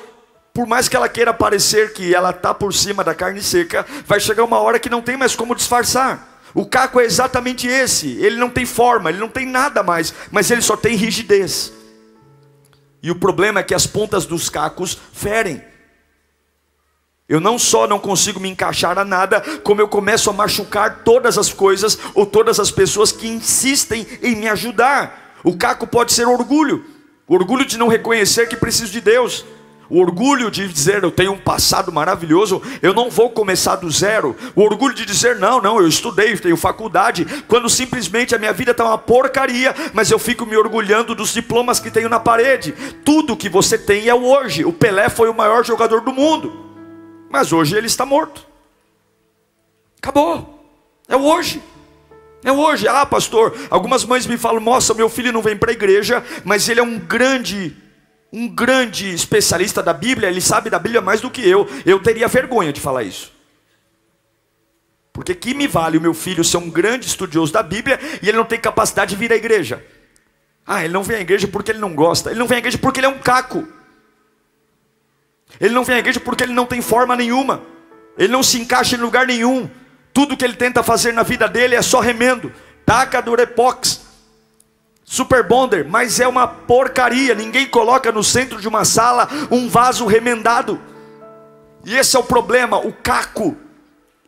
por 0.52 0.66
mais 0.66 0.88
que 0.88 0.96
ela 0.96 1.08
queira 1.08 1.32
parecer 1.32 1.92
que 1.92 2.14
ela 2.14 2.30
está 2.30 2.52
por 2.52 2.72
cima 2.72 3.02
da 3.02 3.14
carne 3.14 3.42
seca, 3.42 3.86
vai 4.06 4.20
chegar 4.20 4.44
uma 4.44 4.58
hora 4.58 4.78
que 4.78 4.90
não 4.90 5.00
tem 5.00 5.16
mais 5.16 5.34
como 5.34 5.54
disfarçar. 5.54 6.27
O 6.54 6.66
caco 6.66 7.00
é 7.00 7.04
exatamente 7.04 7.66
esse. 7.66 8.16
Ele 8.18 8.36
não 8.36 8.50
tem 8.50 8.64
forma, 8.64 9.10
ele 9.10 9.18
não 9.18 9.28
tem 9.28 9.46
nada 9.46 9.82
mais, 9.82 10.14
mas 10.30 10.50
ele 10.50 10.62
só 10.62 10.76
tem 10.76 10.96
rigidez. 10.96 11.72
E 13.02 13.10
o 13.10 13.16
problema 13.16 13.60
é 13.60 13.62
que 13.62 13.74
as 13.74 13.86
pontas 13.86 14.26
dos 14.26 14.48
cacos 14.48 14.98
ferem. 15.12 15.62
Eu 17.28 17.40
não 17.40 17.58
só 17.58 17.86
não 17.86 17.98
consigo 17.98 18.40
me 18.40 18.48
encaixar 18.48 18.98
a 18.98 19.04
nada, 19.04 19.40
como 19.62 19.80
eu 19.80 19.88
começo 19.88 20.30
a 20.30 20.32
machucar 20.32 21.02
todas 21.04 21.36
as 21.36 21.52
coisas 21.52 21.98
ou 22.14 22.24
todas 22.24 22.58
as 22.58 22.70
pessoas 22.70 23.12
que 23.12 23.28
insistem 23.28 24.06
em 24.22 24.34
me 24.34 24.48
ajudar. 24.48 25.36
O 25.44 25.56
caco 25.56 25.86
pode 25.86 26.12
ser 26.12 26.26
orgulho, 26.26 26.84
orgulho 27.28 27.66
de 27.66 27.76
não 27.76 27.86
reconhecer 27.86 28.48
que 28.48 28.56
preciso 28.56 28.90
de 28.90 29.00
Deus. 29.02 29.44
O 29.90 30.00
orgulho 30.00 30.50
de 30.50 30.68
dizer 30.68 31.02
eu 31.02 31.10
tenho 31.10 31.32
um 31.32 31.38
passado 31.38 31.90
maravilhoso, 31.90 32.60
eu 32.82 32.92
não 32.92 33.08
vou 33.08 33.30
começar 33.30 33.76
do 33.76 33.90
zero. 33.90 34.36
O 34.54 34.62
orgulho 34.62 34.94
de 34.94 35.06
dizer 35.06 35.36
não, 35.36 35.62
não, 35.62 35.80
eu 35.80 35.88
estudei, 35.88 36.36
tenho 36.36 36.56
faculdade, 36.58 37.24
quando 37.48 37.70
simplesmente 37.70 38.34
a 38.34 38.38
minha 38.38 38.52
vida 38.52 38.72
está 38.72 38.84
uma 38.84 38.98
porcaria, 38.98 39.74
mas 39.94 40.10
eu 40.10 40.18
fico 40.18 40.44
me 40.44 40.56
orgulhando 40.56 41.14
dos 41.14 41.32
diplomas 41.32 41.80
que 41.80 41.90
tenho 41.90 42.08
na 42.08 42.20
parede. 42.20 42.72
Tudo 43.02 43.36
que 43.36 43.48
você 43.48 43.78
tem 43.78 44.08
é 44.08 44.14
o 44.14 44.24
hoje. 44.24 44.64
O 44.64 44.72
Pelé 44.72 45.08
foi 45.08 45.30
o 45.30 45.34
maior 45.34 45.64
jogador 45.64 46.02
do 46.02 46.12
mundo. 46.12 46.66
Mas 47.30 47.52
hoje 47.52 47.74
ele 47.74 47.86
está 47.86 48.04
morto. 48.04 48.46
Acabou. 50.02 50.66
É 51.08 51.16
hoje. 51.16 51.62
É 52.44 52.52
hoje. 52.52 52.86
Ah, 52.86 53.06
pastor, 53.06 53.56
algumas 53.70 54.04
mães 54.04 54.26
me 54.26 54.36
falam: 54.36 54.60
"Nossa, 54.60 54.92
meu 54.92 55.08
filho 55.08 55.32
não 55.32 55.42
vem 55.42 55.56
para 55.56 55.70
a 55.70 55.74
igreja, 55.74 56.22
mas 56.44 56.68
ele 56.68 56.80
é 56.80 56.82
um 56.82 56.98
grande 56.98 57.74
um 58.32 58.48
grande 58.48 59.12
especialista 59.14 59.82
da 59.82 59.92
Bíblia, 59.92 60.28
ele 60.28 60.40
sabe 60.40 60.68
da 60.68 60.78
Bíblia 60.78 61.00
mais 61.00 61.20
do 61.20 61.30
que 61.30 61.46
eu. 61.46 61.68
Eu 61.86 62.00
teria 62.00 62.28
vergonha 62.28 62.72
de 62.72 62.80
falar 62.80 63.02
isso. 63.02 63.32
Porque 65.12 65.34
que 65.34 65.54
me 65.54 65.66
vale 65.66 65.98
o 65.98 66.00
meu 66.00 66.14
filho 66.14 66.44
ser 66.44 66.58
um 66.58 66.70
grande 66.70 67.06
estudioso 67.06 67.52
da 67.52 67.62
Bíblia 67.62 67.98
e 68.22 68.28
ele 68.28 68.36
não 68.36 68.44
tem 68.44 68.60
capacidade 68.60 69.10
de 69.10 69.16
vir 69.16 69.32
à 69.32 69.36
igreja? 69.36 69.84
Ah, 70.66 70.84
ele 70.84 70.92
não 70.92 71.02
vem 71.02 71.16
à 71.16 71.20
igreja 71.20 71.48
porque 71.48 71.72
ele 71.72 71.78
não 71.80 71.94
gosta. 71.94 72.30
Ele 72.30 72.38
não 72.38 72.46
vem 72.46 72.56
à 72.56 72.58
igreja 72.58 72.78
porque 72.78 73.00
ele 73.00 73.06
é 73.06 73.10
um 73.10 73.18
caco. 73.18 73.66
Ele 75.58 75.74
não 75.74 75.82
vem 75.82 75.96
à 75.96 75.98
igreja 75.98 76.20
porque 76.20 76.44
ele 76.44 76.52
não 76.52 76.66
tem 76.66 76.82
forma 76.82 77.16
nenhuma. 77.16 77.62
Ele 78.16 78.32
não 78.32 78.42
se 78.42 78.60
encaixa 78.60 78.94
em 78.94 79.00
lugar 79.00 79.26
nenhum. 79.26 79.68
Tudo 80.12 80.36
que 80.36 80.44
ele 80.44 80.54
tenta 80.54 80.82
fazer 80.82 81.12
na 81.12 81.22
vida 81.22 81.48
dele 81.48 81.74
é 81.74 81.82
só 81.82 82.00
remendo. 82.00 82.52
Taca 82.84 83.20
Durepox, 83.20 84.02
Super 85.10 85.42
Bonder, 85.42 85.86
mas 85.88 86.20
é 86.20 86.28
uma 86.28 86.46
porcaria. 86.46 87.34
Ninguém 87.34 87.66
coloca 87.66 88.12
no 88.12 88.22
centro 88.22 88.60
de 88.60 88.68
uma 88.68 88.84
sala 88.84 89.26
um 89.50 89.66
vaso 89.66 90.04
remendado. 90.04 90.78
E 91.82 91.96
esse 91.96 92.14
é 92.14 92.18
o 92.18 92.22
problema, 92.22 92.76
o 92.76 92.92
caco. 92.92 93.56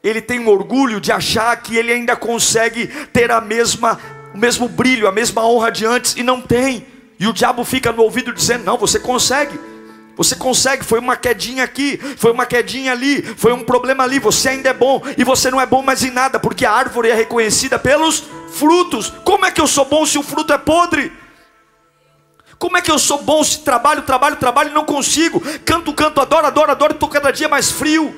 Ele 0.03 0.23
tem 0.23 0.41
um 0.41 0.49
orgulho 0.49 0.99
de 0.99 1.13
achar 1.13 1.55
que 1.61 1.77
ele 1.77 1.93
ainda 1.93 2.17
consegue 2.17 2.87
ter 3.13 3.31
a 3.31 3.43
mesma 3.43 4.01
o 4.33 4.39
mesmo 4.39 4.69
brilho, 4.69 5.07
a 5.07 5.13
mesma 5.13 5.45
honra 5.45 5.71
de 5.71 5.85
antes 5.85 6.17
e 6.17 6.23
não 6.23 6.41
tem. 6.41 6.87
E 7.19 7.27
o 7.27 7.33
diabo 7.35 7.63
fica 7.63 7.93
no 7.93 8.03
ouvido 8.03 8.33
dizendo: 8.33 8.65
"Não, 8.65 8.79
você 8.79 8.99
consegue. 8.99 9.61
Você 10.17 10.35
consegue, 10.35 10.83
foi 10.83 10.99
uma 10.99 11.17
quedinha 11.17 11.63
aqui, 11.63 11.99
foi 12.17 12.33
uma 12.33 12.47
quedinha 12.47 12.93
ali, 12.93 13.23
foi 13.23 13.53
um 13.53 13.65
problema 13.65 14.05
ali, 14.05 14.19
você 14.19 14.51
ainda 14.51 14.71
é 14.71 14.75
bom, 14.75 15.03
e 15.17 15.25
você 15.25 15.51
não 15.51 15.61
é 15.61 15.67
bom 15.67 15.83
mais 15.83 16.03
em 16.03 16.11
nada, 16.11 16.39
porque 16.39 16.67
a 16.67 16.73
árvore 16.73 17.11
é 17.11 17.15
reconhecida 17.15 17.79
pelos 17.79 18.25
frutos. 18.51 19.11
Como 19.25 19.47
é 19.47 19.51
que 19.51 19.61
eu 19.61 19.67
sou 19.67 19.85
bom 19.85 20.05
se 20.05 20.19
o 20.19 20.23
fruto 20.23 20.53
é 20.53 20.59
podre? 20.59 21.13
Como 22.59 22.77
é 22.77 22.83
que 22.83 22.91
eu 22.91 22.99
sou 22.99 23.23
bom 23.23 23.43
se 23.43 23.61
trabalho, 23.61 24.03
trabalho, 24.03 24.37
trabalho 24.37 24.71
e 24.71 24.75
não 24.75 24.85
consigo? 24.85 25.41
Canto, 25.65 25.95
canto, 25.95 26.21
adoro, 26.21 26.47
adoro, 26.47 26.71
adoro, 26.71 26.93
estou 26.93 27.09
cada 27.09 27.31
dia 27.31 27.49
mais 27.49 27.71
frio. 27.71 28.15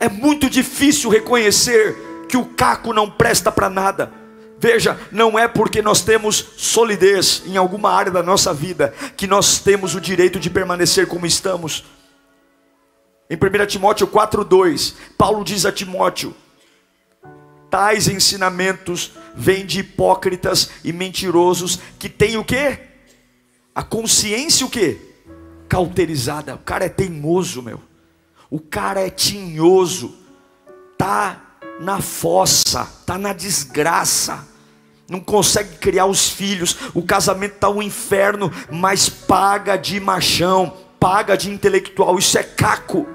É 0.00 0.08
muito 0.08 0.50
difícil 0.50 1.08
reconhecer 1.08 2.26
que 2.28 2.36
o 2.36 2.44
caco 2.44 2.92
não 2.92 3.08
presta 3.08 3.52
para 3.52 3.70
nada. 3.70 4.12
Veja, 4.58 4.98
não 5.12 5.38
é 5.38 5.46
porque 5.46 5.82
nós 5.82 6.00
temos 6.00 6.44
solidez 6.56 7.42
em 7.46 7.56
alguma 7.56 7.92
área 7.92 8.10
da 8.10 8.22
nossa 8.22 8.52
vida 8.52 8.92
que 9.16 9.26
nós 9.26 9.60
temos 9.60 9.94
o 9.94 10.00
direito 10.00 10.40
de 10.40 10.50
permanecer 10.50 11.06
como 11.06 11.26
estamos. 11.26 11.84
Em 13.30 13.36
1 13.36 13.66
Timóteo 13.66 14.06
4,2, 14.06 14.94
Paulo 15.16 15.44
diz 15.44 15.64
a 15.64 15.70
Timóteo: 15.70 16.34
tais 17.70 18.08
ensinamentos 18.08 19.12
vêm 19.34 19.66
de 19.66 19.80
hipócritas 19.80 20.70
e 20.82 20.92
mentirosos 20.92 21.78
que 21.98 22.08
têm 22.08 22.36
o 22.36 22.44
que? 22.44 22.78
A 23.74 23.82
consciência 23.82 24.66
o 24.66 24.70
que? 24.70 24.98
Cauterizada. 25.68 26.54
O 26.54 26.58
cara 26.58 26.84
é 26.84 26.88
teimoso, 26.88 27.62
meu. 27.62 27.80
O 28.50 28.60
cara 28.60 29.00
é 29.00 29.10
tinhoso. 29.10 30.14
Tá 30.96 31.58
na 31.80 32.00
fossa, 32.00 32.84
tá 33.04 33.18
na 33.18 33.32
desgraça 33.32 34.54
não 35.08 35.20
consegue 35.20 35.76
criar 35.76 36.06
os 36.06 36.28
filhos, 36.28 36.76
o 36.94 37.02
casamento 37.02 37.56
está 37.56 37.68
um 37.68 37.82
inferno, 37.82 38.50
mas 38.70 39.08
paga 39.08 39.76
de 39.76 40.00
machão, 40.00 40.72
paga 40.98 41.36
de 41.36 41.50
intelectual, 41.50 42.18
isso 42.18 42.38
é 42.38 42.42
caco. 42.42 43.06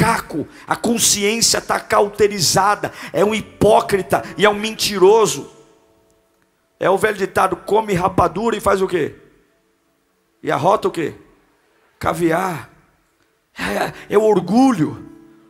Caco, 0.00 0.48
a 0.66 0.74
consciência 0.74 1.58
está 1.58 1.78
cauterizada, 1.78 2.92
é 3.12 3.22
um 3.24 3.34
hipócrita 3.34 4.22
e 4.38 4.46
é 4.46 4.48
um 4.48 4.54
mentiroso. 4.54 5.50
É 6.78 6.88
o 6.88 6.96
velho 6.96 7.18
ditado: 7.18 7.56
come 7.56 7.92
rapadura 7.92 8.56
e 8.56 8.60
faz 8.60 8.80
o 8.80 8.88
quê? 8.88 9.14
E 10.42 10.50
arrota 10.50 10.88
o 10.88 10.90
quê? 10.90 11.14
Caviar. 11.98 12.70
É, 13.58 14.14
é 14.14 14.16
o 14.16 14.22
orgulho, 14.22 15.06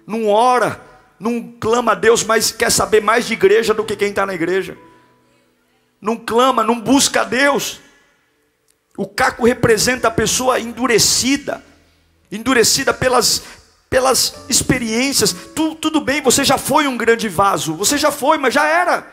não 0.07 0.27
ora, 0.29 0.81
não 1.19 1.55
clama 1.61 1.93
a 1.93 1.95
Deus, 1.95 2.25
mas 2.25 2.51
quer 2.51 2.73
saber 2.73 3.01
mais 3.01 3.27
de 3.27 3.35
igreja 3.35 3.73
do 3.73 3.85
que 3.85 3.95
quem 3.95 4.09
está 4.09 4.27
na 4.27 4.35
igreja 4.35 4.77
não 6.01 6.17
clama, 6.17 6.65
não 6.65 6.81
busca 6.81 7.21
a 7.21 7.25
Deus. 7.25 7.81
O 8.97 9.07
caco 9.07 9.47
representa 9.47 10.09
a 10.09 10.11
pessoa 10.11 10.59
endurecida, 10.59 11.63
endurecida 12.33 12.95
pelas, 12.95 13.43
pelas 13.91 14.37
experiências. 14.49 15.35
Tu, 15.55 15.75
tudo 15.75 16.01
bem, 16.01 16.23
você 16.23 16.45
já 16.45 16.57
foi 16.57 16.87
um 16.87 16.97
grande 16.97 17.29
vaso, 17.29 17.75
você 17.75 17.99
já 17.99 18.13
foi, 18.13 18.39
mas 18.39 18.55
já 18.55 18.65
era. 18.65 19.05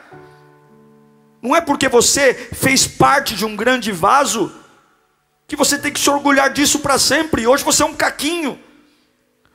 Não 1.42 1.56
é 1.56 1.60
porque 1.60 1.90
você 1.90 2.34
fez 2.34 2.88
parte 2.88 3.36
de 3.36 3.44
um 3.44 3.56
grande 3.56 3.92
vaso 3.92 4.54
que 5.48 5.56
você 5.56 5.80
tem 5.80 5.92
que 5.92 6.00
se 6.00 6.10
orgulhar 6.10 6.54
disso 6.54 6.80
para 6.80 7.00
sempre. 7.00 7.48
Hoje 7.48 7.64
você 7.64 7.82
é 7.82 7.86
um 7.86 7.96
caquinho, 7.96 8.60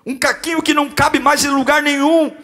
um 0.04 0.18
caquinho 0.18 0.62
que 0.62 0.74
não 0.74 0.90
cabe 0.90 1.20
mais 1.20 1.44
em 1.44 1.48
lugar 1.48 1.82
nenhum. 1.82 2.34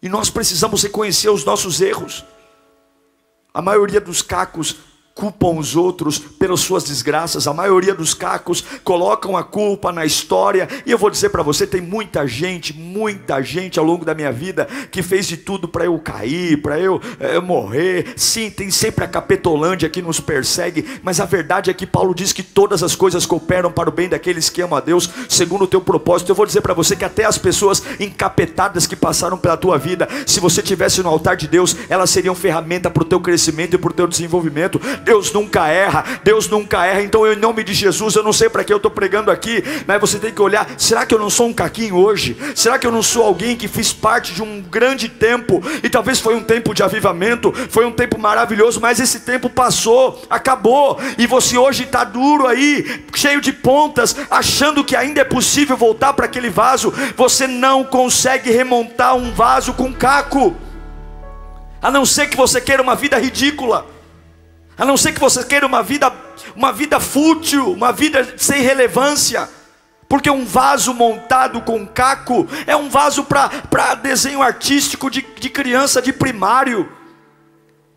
E 0.00 0.08
nós 0.08 0.30
precisamos 0.30 0.82
reconhecer 0.82 1.28
os 1.28 1.44
nossos 1.44 1.80
erros. 1.80 2.24
A 3.52 3.60
maioria 3.62 4.00
dos 4.00 4.22
cacos 4.22 4.76
culpam 5.14 5.58
os 5.58 5.76
outros 5.76 6.18
pelas 6.18 6.60
suas 6.60 6.82
desgraças. 6.82 7.46
A 7.46 7.54
maioria 7.54 7.94
dos 7.94 8.12
cacos 8.12 8.64
colocam 8.82 9.36
a 9.36 9.44
culpa 9.44 9.92
na 9.92 10.04
história. 10.04 10.68
E 10.84 10.90
eu 10.90 10.98
vou 10.98 11.08
dizer 11.08 11.28
para 11.28 11.42
você, 11.42 11.66
tem 11.66 11.80
muita 11.80 12.26
gente, 12.26 12.76
muita 12.76 13.40
gente 13.40 13.78
ao 13.78 13.84
longo 13.84 14.04
da 14.04 14.14
minha 14.14 14.32
vida 14.32 14.66
que 14.90 15.02
fez 15.02 15.26
de 15.26 15.36
tudo 15.36 15.68
para 15.68 15.84
eu 15.84 15.96
cair, 15.98 16.60
para 16.60 16.80
eu, 16.80 17.00
eu, 17.20 17.40
morrer. 17.40 18.14
Sim, 18.16 18.50
tem 18.50 18.70
sempre 18.70 19.04
a 19.04 19.08
capetolândia 19.08 19.88
que 19.88 20.02
nos 20.02 20.18
persegue, 20.18 20.84
mas 21.02 21.20
a 21.20 21.24
verdade 21.24 21.70
é 21.70 21.74
que 21.74 21.86
Paulo 21.86 22.14
diz 22.14 22.32
que 22.32 22.42
todas 22.42 22.82
as 22.82 22.96
coisas 22.96 23.24
cooperam 23.24 23.70
para 23.70 23.88
o 23.88 23.92
bem 23.92 24.08
daqueles 24.08 24.50
que 24.50 24.62
amam 24.62 24.76
a 24.76 24.80
Deus, 24.80 25.08
segundo 25.28 25.62
o 25.62 25.68
teu 25.68 25.80
propósito. 25.80 26.30
Eu 26.30 26.34
vou 26.34 26.46
dizer 26.46 26.60
para 26.60 26.74
você 26.74 26.96
que 26.96 27.04
até 27.04 27.24
as 27.24 27.38
pessoas 27.38 27.82
encapetadas 28.00 28.86
que 28.86 28.96
passaram 28.96 29.38
pela 29.38 29.56
tua 29.56 29.78
vida, 29.78 30.08
se 30.26 30.40
você 30.40 30.60
tivesse 30.60 31.02
no 31.02 31.08
altar 31.08 31.36
de 31.36 31.46
Deus, 31.46 31.76
elas 31.88 32.10
seriam 32.10 32.34
ferramenta 32.34 32.90
para 32.90 33.02
o 33.02 33.06
teu 33.06 33.20
crescimento 33.20 33.74
e 33.74 33.78
para 33.78 33.90
o 33.90 33.94
teu 33.94 34.08
desenvolvimento. 34.08 34.80
Deus 35.04 35.32
nunca 35.32 35.68
erra, 35.68 36.04
Deus 36.24 36.48
nunca 36.48 36.84
erra. 36.84 37.02
Então, 37.02 37.30
em 37.30 37.36
nome 37.36 37.62
de 37.62 37.74
Jesus, 37.74 38.14
eu 38.14 38.22
não 38.22 38.32
sei 38.32 38.48
para 38.48 38.64
que 38.64 38.72
eu 38.72 38.78
estou 38.78 38.90
pregando 38.90 39.30
aqui, 39.30 39.62
mas 39.86 40.00
você 40.00 40.18
tem 40.18 40.32
que 40.32 40.40
olhar: 40.40 40.66
será 40.78 41.04
que 41.04 41.14
eu 41.14 41.18
não 41.18 41.30
sou 41.30 41.48
um 41.48 41.52
caquinho 41.52 41.96
hoje? 41.96 42.36
Será 42.54 42.78
que 42.78 42.86
eu 42.86 42.92
não 42.92 43.02
sou 43.02 43.24
alguém 43.24 43.56
que 43.56 43.68
fiz 43.68 43.92
parte 43.92 44.32
de 44.32 44.42
um 44.42 44.60
grande 44.62 45.08
tempo? 45.08 45.62
E 45.82 45.88
talvez 45.88 46.18
foi 46.18 46.34
um 46.34 46.42
tempo 46.42 46.74
de 46.74 46.82
avivamento, 46.82 47.52
foi 47.68 47.84
um 47.84 47.92
tempo 47.92 48.18
maravilhoso, 48.18 48.80
mas 48.80 48.98
esse 48.98 49.20
tempo 49.20 49.50
passou, 49.50 50.22
acabou, 50.30 50.98
e 51.18 51.26
você 51.26 51.58
hoje 51.58 51.84
está 51.84 52.04
duro 52.04 52.46
aí, 52.46 53.04
cheio 53.14 53.40
de 53.40 53.52
pontas, 53.52 54.16
achando 54.30 54.82
que 54.82 54.96
ainda 54.96 55.20
é 55.20 55.24
possível 55.24 55.76
voltar 55.76 56.12
para 56.14 56.24
aquele 56.24 56.48
vaso. 56.48 56.92
Você 57.16 57.46
não 57.46 57.84
consegue 57.84 58.50
remontar 58.50 59.14
um 59.16 59.32
vaso 59.32 59.74
com 59.74 59.92
caco 59.92 60.56
a 61.84 61.90
não 61.90 62.06
ser 62.06 62.28
que 62.28 62.36
você 62.36 62.62
queira 62.62 62.82
uma 62.82 62.94
vida 62.94 63.18
ridícula. 63.18 63.93
A 64.76 64.84
não 64.84 64.96
ser 64.96 65.12
que 65.12 65.20
você 65.20 65.44
queira 65.44 65.66
uma 65.66 65.82
vida, 65.82 66.12
uma 66.56 66.72
vida 66.72 66.98
fútil, 66.98 67.72
uma 67.72 67.92
vida 67.92 68.34
sem 68.36 68.62
relevância. 68.62 69.48
Porque 70.08 70.30
um 70.30 70.44
vaso 70.44 70.92
montado 70.92 71.60
com 71.62 71.86
caco 71.86 72.46
é 72.66 72.76
um 72.76 72.88
vaso 72.88 73.24
para 73.24 73.94
desenho 73.94 74.42
artístico 74.42 75.10
de, 75.10 75.22
de 75.22 75.48
criança 75.48 76.02
de 76.02 76.12
primário. 76.12 76.90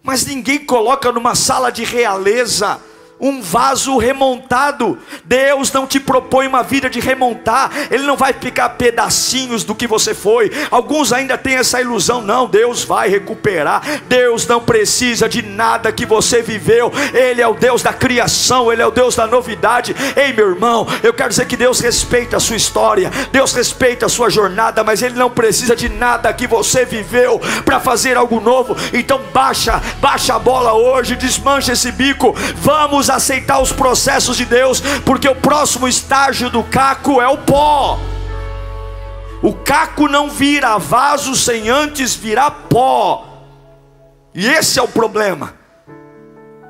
Mas 0.04 0.26
ninguém 0.26 0.60
coloca 0.60 1.12
numa 1.12 1.36
sala 1.36 1.72
de 1.72 1.84
realeza 1.84 2.80
um 3.20 3.42
vaso 3.42 3.98
remontado. 3.98 4.98
Deus 5.26 5.72
não 5.72 5.88
te 5.88 6.00
propõe 6.00 6.48
uma 6.48 6.64
vida 6.64 6.90
de 6.90 7.00
remontar, 7.00 7.72
Ele 7.90 8.04
não 8.04 8.16
vai 8.16 8.34
ficar 8.34 8.70
pedacinhos 8.70 9.64
do 9.64 9.76
que 9.76 9.88
você 9.88 10.14
foi. 10.14 10.52
Alguns 10.70 11.12
ainda 11.12 11.38
têm 11.38 11.56
essa 11.56 11.82
ilusão, 11.82 12.22
não, 12.22 12.48
Deus 12.48 12.84
vai 12.84 13.10
recuperar. 13.10 13.82
Deus 14.08 14.46
não 14.48 14.62
precisa 14.62 15.28
de 15.28 15.42
nada 15.42 15.92
que 15.92 16.06
você 16.06 16.42
viveu, 16.42 16.92
Ele 17.14 17.42
é 17.42 17.48
o 17.48 17.56
Deus 17.56 17.82
da 17.82 17.94
criação, 17.94 18.72
Ele 18.72 18.82
é 18.82 18.88
o 18.88 18.92
Deus 18.92 19.16
da 19.16 19.26
novidade. 19.26 19.96
Ei, 20.16 20.34
meu 20.34 20.50
irmão, 20.50 20.88
eu 21.04 21.14
quero 21.14 21.30
dizer 21.30 21.46
que 21.46 21.58
Deus 21.58 21.80
respeita 21.80 22.38
a 22.38 22.40
sua 22.40 22.56
história, 22.56 23.12
Deus 23.32 23.54
respeita 23.54 24.06
a 24.06 24.10
sua 24.10 24.30
jornada, 24.30 24.84
mas 24.84 25.02
Ele 25.02 25.16
não 25.16 25.30
precisa 25.30 25.76
de 25.76 25.90
nada 25.90 26.32
que 26.34 26.48
você 26.48 26.86
viveu 26.86 27.40
para 27.66 27.80
fazer 27.80 28.18
algo 28.18 28.40
novo. 28.40 28.76
Então, 28.94 29.20
baixa, 29.34 29.82
baixa 30.00 30.36
a 30.36 30.40
bola 30.40 30.74
hoje, 30.74 31.16
desmancha 31.16 31.74
esse 31.74 31.92
bico, 31.92 32.36
vamos 32.56 33.07
Aceitar 33.10 33.60
os 33.60 33.72
processos 33.72 34.38
de 34.38 34.46
Deus, 34.46 34.82
porque 35.06 35.28
o 35.28 35.36
próximo 35.36 35.88
estágio 35.88 36.50
do 36.50 36.64
caco 36.64 37.22
é 37.22 37.28
o 37.28 37.38
pó. 37.38 38.00
O 39.42 39.54
caco 39.54 40.08
não 40.08 40.30
vira 40.30 40.78
vaso 40.78 41.36
sem 41.36 41.70
antes 41.70 42.16
virar 42.16 42.52
pó. 42.70 43.46
E 44.34 44.48
esse 44.48 44.80
é 44.80 44.82
o 44.82 44.88
problema. 44.88 45.54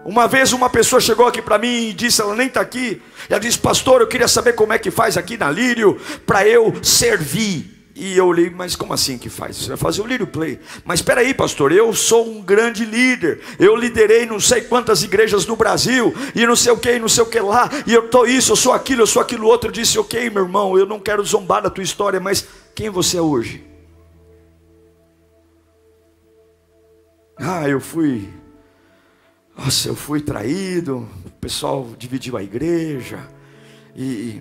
Uma 0.06 0.28
vez 0.28 0.54
uma 0.54 0.70
pessoa 0.70 1.02
chegou 1.02 1.28
aqui 1.28 1.42
para 1.42 1.58
mim 1.58 1.90
e 1.90 1.94
disse, 1.94 2.22
ela 2.22 2.34
nem 2.34 2.48
está 2.48 2.62
aqui. 2.62 3.02
Ela 3.30 3.40
disse, 3.40 3.60
pastor, 3.60 4.00
eu 4.00 4.08
queria 4.08 4.28
saber 4.28 4.54
como 4.54 4.72
é 4.72 4.80
que 4.80 4.90
faz 4.90 5.18
aqui 5.18 5.38
na 5.38 5.52
Lírio 5.52 6.00
para 6.26 6.48
eu 6.48 6.74
servir. 6.82 7.77
E 8.00 8.16
eu 8.16 8.28
olhei, 8.28 8.52
mas 8.52 8.76
como 8.76 8.94
assim 8.94 9.18
que 9.18 9.28
faz? 9.28 9.58
Você 9.58 9.70
vai 9.70 9.78
fazer 9.78 10.04
o 10.04 10.06
Lírio 10.06 10.28
Play. 10.28 10.60
Mas 10.86 11.00
espera 11.00 11.22
aí, 11.22 11.34
pastor, 11.34 11.72
eu 11.72 11.92
sou 11.96 12.30
um 12.30 12.44
grande 12.44 12.86
líder. 12.86 13.42
Eu 13.58 13.76
liderei 13.76 14.24
não 14.24 14.40
sei 14.40 14.62
quantas 14.62 15.02
igrejas 15.02 15.48
no 15.48 15.56
Brasil, 15.56 16.14
e 16.36 16.46
não 16.46 16.56
sei 16.56 16.72
o 16.72 16.78
que, 16.78 16.92
e 16.92 17.00
não 17.00 17.10
sei 17.10 17.24
o 17.24 17.26
que 17.26 17.40
lá, 17.40 17.68
e 17.88 17.94
eu 17.94 18.06
estou 18.06 18.28
isso, 18.28 18.52
eu 18.52 18.56
sou 18.56 18.72
aquilo, 18.72 19.02
eu 19.02 19.08
sou 19.08 19.20
aquilo 19.20 19.48
outro. 19.48 19.70
Eu 19.70 19.72
disse, 19.74 19.98
ok, 19.98 20.30
meu 20.30 20.44
irmão, 20.44 20.78
eu 20.78 20.86
não 20.86 21.00
quero 21.00 21.26
zombar 21.26 21.64
da 21.64 21.72
tua 21.72 21.84
história, 21.84 22.20
mas 22.20 22.48
quem 22.76 22.88
você 22.92 23.18
é 23.18 23.22
hoje? 23.22 23.66
Ah, 27.36 27.68
eu 27.68 27.82
fui. 27.82 28.30
Nossa, 29.58 29.88
eu 29.88 29.96
fui 29.96 30.22
traído, 30.22 31.10
o 31.26 31.32
pessoal 31.42 31.90
dividiu 31.98 32.38
a 32.38 32.44
igreja, 32.44 33.28
e 33.96 34.40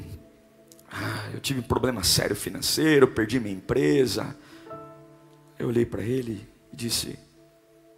ah, 0.99 1.31
eu 1.35 1.41
tive 1.41 1.61
um 1.61 1.63
problema 1.63 2.03
sério 2.03 2.35
financeiro. 2.35 3.07
Perdi 3.09 3.39
minha 3.39 3.55
empresa. 3.55 4.35
Eu 5.59 5.69
olhei 5.69 5.85
para 5.85 6.03
ele 6.03 6.49
e 6.73 6.77
disse: 6.77 7.19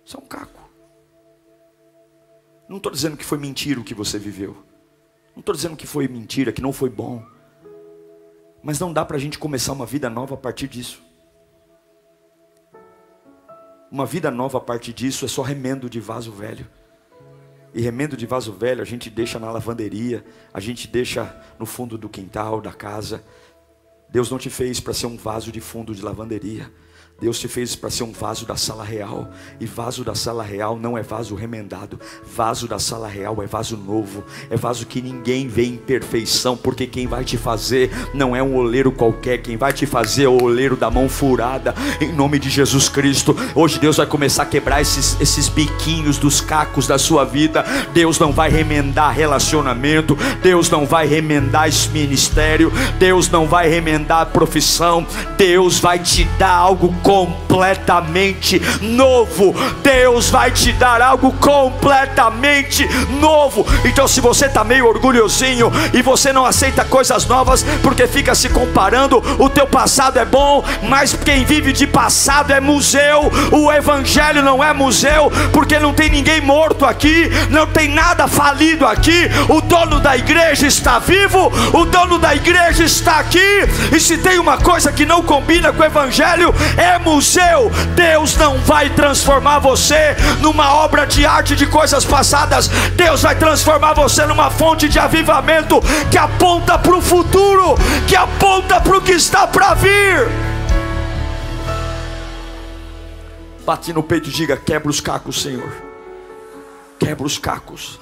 Você 0.05 0.17
é 0.17 0.21
um 0.21 0.26
caco. 0.26 0.69
Não 2.69 2.78
estou 2.78 2.90
dizendo 2.90 3.17
que 3.17 3.25
foi 3.25 3.38
mentira 3.38 3.81
o 3.81 3.85
que 3.85 3.95
você 3.95 4.19
viveu. 4.19 4.57
Não 5.35 5.40
estou 5.40 5.55
dizendo 5.55 5.76
que 5.76 5.87
foi 5.87 6.09
mentira, 6.09 6.52
que 6.52 6.61
não 6.61 6.73
foi 6.73 6.90
bom. 6.90 7.25
Mas 8.62 8.81
não 8.81 8.93
dá 8.93 9.05
para 9.05 9.17
a 9.17 9.21
gente 9.21 9.38
começar 9.38 9.73
uma 9.73 9.87
vida 9.87 10.11
nova 10.11 10.35
a 10.35 10.38
partir 10.38 10.67
disso. 10.67 11.00
Uma 13.90 14.05
vida 14.05 14.31
nova 14.31 14.59
a 14.59 14.61
partir 14.61 14.93
disso 14.93 15.25
é 15.25 15.28
só 15.28 15.40
remendo 15.40 15.88
de 15.88 16.00
vaso 16.00 16.33
velho. 16.33 16.69
E 17.75 17.81
remendo 17.81 18.17
de 18.17 18.27
vaso 18.27 18.53
velho 18.53 18.83
a 18.83 18.85
gente 18.85 19.11
deixa 19.11 19.39
na 19.39 19.51
lavanderia, 19.51 20.25
a 20.53 20.61
gente 20.61 20.89
deixa 20.89 21.37
no 21.59 21.67
fundo 21.67 21.99
do 21.99 22.09
quintal, 22.09 22.61
da 22.61 22.73
casa. 22.73 23.23
Deus 24.09 24.31
não 24.31 24.39
te 24.39 24.49
fez 24.49 24.81
para 24.81 24.95
ser 24.95 25.07
um 25.07 25.17
vaso 25.17 25.53
de 25.53 25.61
fundo 25.61 25.95
de 25.95 26.03
lavanderia. 26.03 26.73
Deus 27.21 27.41
te 27.41 27.49
fez 27.49 27.75
para 27.75 27.91
ser 27.91 28.05
um 28.05 28.13
vaso 28.13 28.47
da 28.47 28.55
sala 28.55 28.85
real. 28.85 29.29
E 29.59 29.67
vaso 29.67 30.05
da 30.05 30.15
sala 30.15 30.45
real 30.45 30.79
não 30.79 30.97
é 30.97 31.03
vaso 31.03 31.35
remendado. 31.35 31.99
Vaso 32.33 32.69
da 32.69 32.79
sala 32.79 33.09
real 33.09 33.43
é 33.43 33.47
vaso 33.47 33.77
novo. 33.77 34.23
É 34.49 34.57
vaso 34.57 34.87
que 34.87 35.03
ninguém 35.03 35.49
vê 35.49 35.65
em 35.65 35.77
perfeição. 35.77 36.57
Porque 36.57 36.87
quem 36.87 37.09
vai 37.09 37.25
te 37.25 37.37
fazer 37.37 37.91
não 38.15 38.37
é 38.37 38.43
um 38.43 38.55
oleiro 38.55 38.93
qualquer. 38.93 39.39
Quem 39.39 39.57
vai 39.57 39.73
te 39.73 39.85
fazer 39.85 40.27
é 40.27 40.29
o 40.29 40.41
oleiro 40.41 40.77
da 40.77 40.93
mão 40.93 41.09
furada. 41.09 41.75
Em 42.01 42.13
nome 42.13 42.39
de 42.39 42.49
Jesus 42.49 42.89
Cristo. 42.89 43.35
Hoje 43.53 43.81
Deus 43.81 43.97
vai 43.97 44.07
começar 44.07 44.45
a 44.45 44.47
quebrar 44.47 44.81
esses, 44.81 45.21
esses 45.21 45.49
biquinhos 45.49 46.19
dos 46.19 46.41
cacos 46.41 46.87
da 46.87 46.99
sua 46.99 47.25
vida. 47.25 47.65
Deus 47.93 48.21
não 48.21 48.31
vai 48.31 48.49
remendar 48.49 49.13
relacionamento. 49.13 50.17
Deus 50.41 50.71
não 50.71 50.87
vai 50.87 51.09
remendar 51.09 51.67
esse 51.67 51.89
ministério. 51.89 52.71
Deus 52.97 53.29
não 53.29 53.49
vai 53.49 53.69
remendar 53.69 54.27
profissão. 54.27 55.05
Deus 55.37 55.81
vai 55.81 55.99
te 55.99 56.23
dar 56.39 56.55
algo 56.55 56.95
completamente 57.09 58.61
novo. 58.83 59.55
Deus 59.83 60.29
vai 60.29 60.50
te 60.50 60.73
dar 60.75 61.00
algo 61.00 61.33
completamente 61.33 62.87
novo. 63.19 63.67
Então, 63.83 64.07
se 64.07 64.21
você 64.21 64.45
está 64.45 64.62
meio 64.62 64.87
orgulhosinho 64.87 65.73
e 65.95 66.03
você 66.03 66.35
não 66.35 66.45
aceita 66.45 66.85
coisas 66.85 67.25
novas 67.25 67.65
porque 67.83 68.07
fica 68.07 68.35
se 68.35 68.50
comparando, 68.50 69.23
o 69.38 69.49
teu 69.49 69.67
passado 69.67 70.19
é 70.19 70.25
bom, 70.27 70.62
mas 70.83 71.15
quem 71.15 71.47
vive 71.47 71.73
de 71.73 71.87
passado 71.87 72.53
é 72.53 72.61
museu. 72.61 73.33
O 73.53 73.73
evangelho 73.73 74.43
não 74.43 74.62
é 74.62 74.75
museu, 74.75 75.33
porque 75.50 75.79
não 75.79 75.95
tem 75.95 76.11
ninguém 76.11 76.43
morto 76.43 76.85
aqui, 76.85 77.31
não 77.49 77.67
tem 77.67 77.88
nada 77.88 78.29
falido 78.29 78.85
aqui. 78.85 79.31
O 79.49 79.62
dono 79.62 79.99
da 79.99 80.15
igreja 80.15 80.67
está 80.67 80.99
vivo, 80.99 81.50
o 81.73 81.87
dono 81.87 82.19
da 82.19 82.35
igreja 82.35 82.85
está 82.85 83.19
aqui. 83.19 83.38
E 83.97 83.99
se 83.99 84.19
tem 84.19 84.38
uma 84.38 84.59
coisa 84.59 84.93
que 84.93 85.07
não 85.07 85.23
combina 85.23 85.73
com 85.73 85.83
o 85.83 85.87
evangelho, 85.87 86.55
é 86.77 86.98
museu. 86.99 87.71
Deus 87.95 88.37
não 88.37 88.59
vai 88.59 88.90
transformar 88.90 89.59
você 89.59 90.17
numa 90.40 90.75
obra 90.75 91.07
de 91.07 91.25
arte 91.25 91.57
de 91.57 91.67
coisas 91.67 92.05
passadas. 92.05 92.69
Deus 92.97 93.23
vai 93.23 93.37
transformar 93.37 93.95
você 93.95 94.26
numa 94.26 94.50
fonte 94.50 94.88
de 94.88 94.99
avivamento 94.99 95.81
que 96.11 96.19
aponta 96.19 96.78
para 96.78 96.97
o 96.97 97.02
futuro, 97.02 97.75
que 98.07 98.17
aponta 98.17 98.81
para 98.81 98.99
o 98.99 99.02
que 99.02 99.12
está 99.12 99.47
para 99.47 99.75
vir. 99.75 100.28
Bate 103.64 103.93
no 103.93 104.02
peito 104.02 104.28
e 104.28 104.33
diga: 104.33 104.57
quebra 104.57 104.88
os 104.88 105.00
cacos, 105.00 105.42
Senhor. 105.42 105.70
Quebra 106.99 107.27
os 107.27 107.38
cacos. 107.38 108.01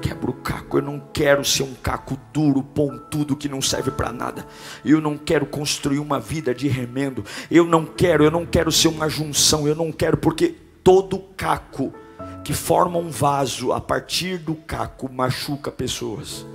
Quebra 0.00 0.30
o 0.30 0.34
caco. 0.34 0.78
Eu 0.78 0.82
não 0.82 1.02
quero 1.12 1.44
ser 1.44 1.62
um 1.62 1.74
caco 1.74 2.18
duro, 2.32 2.62
pontudo, 2.62 3.36
que 3.36 3.48
não 3.48 3.60
serve 3.60 3.90
para 3.90 4.12
nada. 4.12 4.46
Eu 4.84 5.00
não 5.00 5.16
quero 5.16 5.46
construir 5.46 5.98
uma 5.98 6.18
vida 6.18 6.54
de 6.54 6.68
remendo. 6.68 7.24
Eu 7.50 7.66
não 7.66 7.84
quero, 7.84 8.24
eu 8.24 8.30
não 8.30 8.46
quero 8.46 8.72
ser 8.72 8.88
uma 8.88 9.08
junção. 9.08 9.66
Eu 9.68 9.74
não 9.74 9.92
quero, 9.92 10.16
porque 10.16 10.54
todo 10.82 11.18
caco 11.36 11.92
que 12.44 12.52
forma 12.52 12.98
um 12.98 13.10
vaso 13.10 13.72
a 13.72 13.80
partir 13.80 14.38
do 14.38 14.54
caco 14.54 15.10
machuca 15.12 15.70
pessoas. 15.70 16.46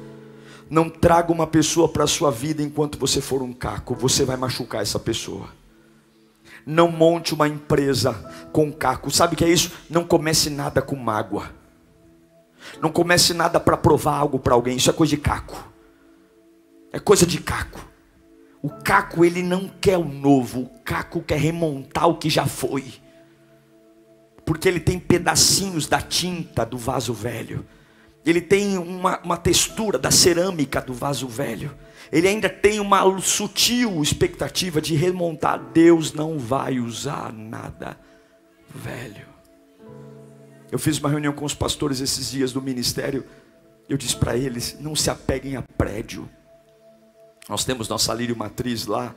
Não 0.69 0.89
traga 0.89 1.31
uma 1.31 1.45
pessoa 1.45 1.87
para 1.87 2.05
a 2.05 2.07
sua 2.07 2.31
vida 2.31 2.63
enquanto 2.63 2.97
você 2.97 3.21
for 3.21 3.41
um 3.41 3.53
caco, 3.53 3.95
você 3.95 4.25
vai 4.25 4.35
machucar 4.35 4.81
essa 4.81 4.99
pessoa. 4.99 5.47
Não 6.65 6.91
monte 6.91 7.33
uma 7.33 7.47
empresa 7.47 8.13
com 8.51 8.71
caco. 8.71 9.11
Sabe 9.11 9.35
o 9.35 9.37
que 9.37 9.45
é 9.45 9.49
isso? 9.49 9.71
Não 9.89 10.03
comece 10.03 10.49
nada 10.49 10.81
com 10.81 10.95
mágoa. 10.95 11.51
Não 12.81 12.91
comece 12.91 13.33
nada 13.33 13.59
para 13.59 13.77
provar 13.77 14.17
algo 14.17 14.39
para 14.39 14.53
alguém, 14.53 14.77
isso 14.77 14.89
é 14.89 14.93
coisa 14.93 15.15
de 15.15 15.21
caco. 15.21 15.71
É 16.91 16.99
coisa 16.99 17.25
de 17.25 17.39
caco. 17.39 17.85
O 18.61 18.69
caco 18.69 19.23
ele 19.23 19.43
não 19.43 19.69
quer 19.79 19.97
o 19.97 20.05
novo, 20.05 20.61
o 20.61 20.69
caco 20.83 21.21
quer 21.21 21.37
remontar 21.37 22.07
o 22.07 22.17
que 22.17 22.29
já 22.29 22.45
foi. 22.45 22.85
Porque 24.45 24.67
ele 24.67 24.79
tem 24.79 24.99
pedacinhos 24.99 25.87
da 25.87 26.01
tinta 26.01 26.65
do 26.65 26.77
vaso 26.77 27.13
velho. 27.13 27.65
Ele 28.25 28.41
tem 28.41 28.77
uma, 28.77 29.19
uma 29.19 29.37
textura 29.37 29.99
da 29.99 30.09
cerâmica 30.09 30.81
do 30.81 30.93
vaso 30.93 31.27
velho. 31.27 31.75
Ele 32.11 32.27
ainda 32.27 32.49
tem 32.49 32.79
uma 32.79 33.19
sutil 33.19 34.01
expectativa 34.01 34.81
de 34.81 34.95
remontar. 34.95 35.59
Deus 35.59 36.13
não 36.13 36.39
vai 36.39 36.79
usar 36.79 37.31
nada 37.31 37.97
velho. 38.73 39.34
Eu 40.71 40.79
fiz 40.79 40.99
uma 40.99 41.09
reunião 41.09 41.33
com 41.33 41.45
os 41.45 41.53
pastores 41.53 41.99
esses 41.99 42.31
dias 42.31 42.51
do 42.51 42.61
ministério. 42.61 43.23
Eu 43.87 43.97
disse 43.97 44.15
para 44.15 44.35
eles: 44.35 44.77
não 44.79 44.95
se 44.95 45.09
apeguem 45.09 45.55
a 45.55 45.61
prédio. 45.61 46.27
Nós 47.47 47.63
temos 47.63 47.87
nossa 47.87 48.13
lírio 48.13 48.35
matriz 48.35 48.87
lá. 48.87 49.13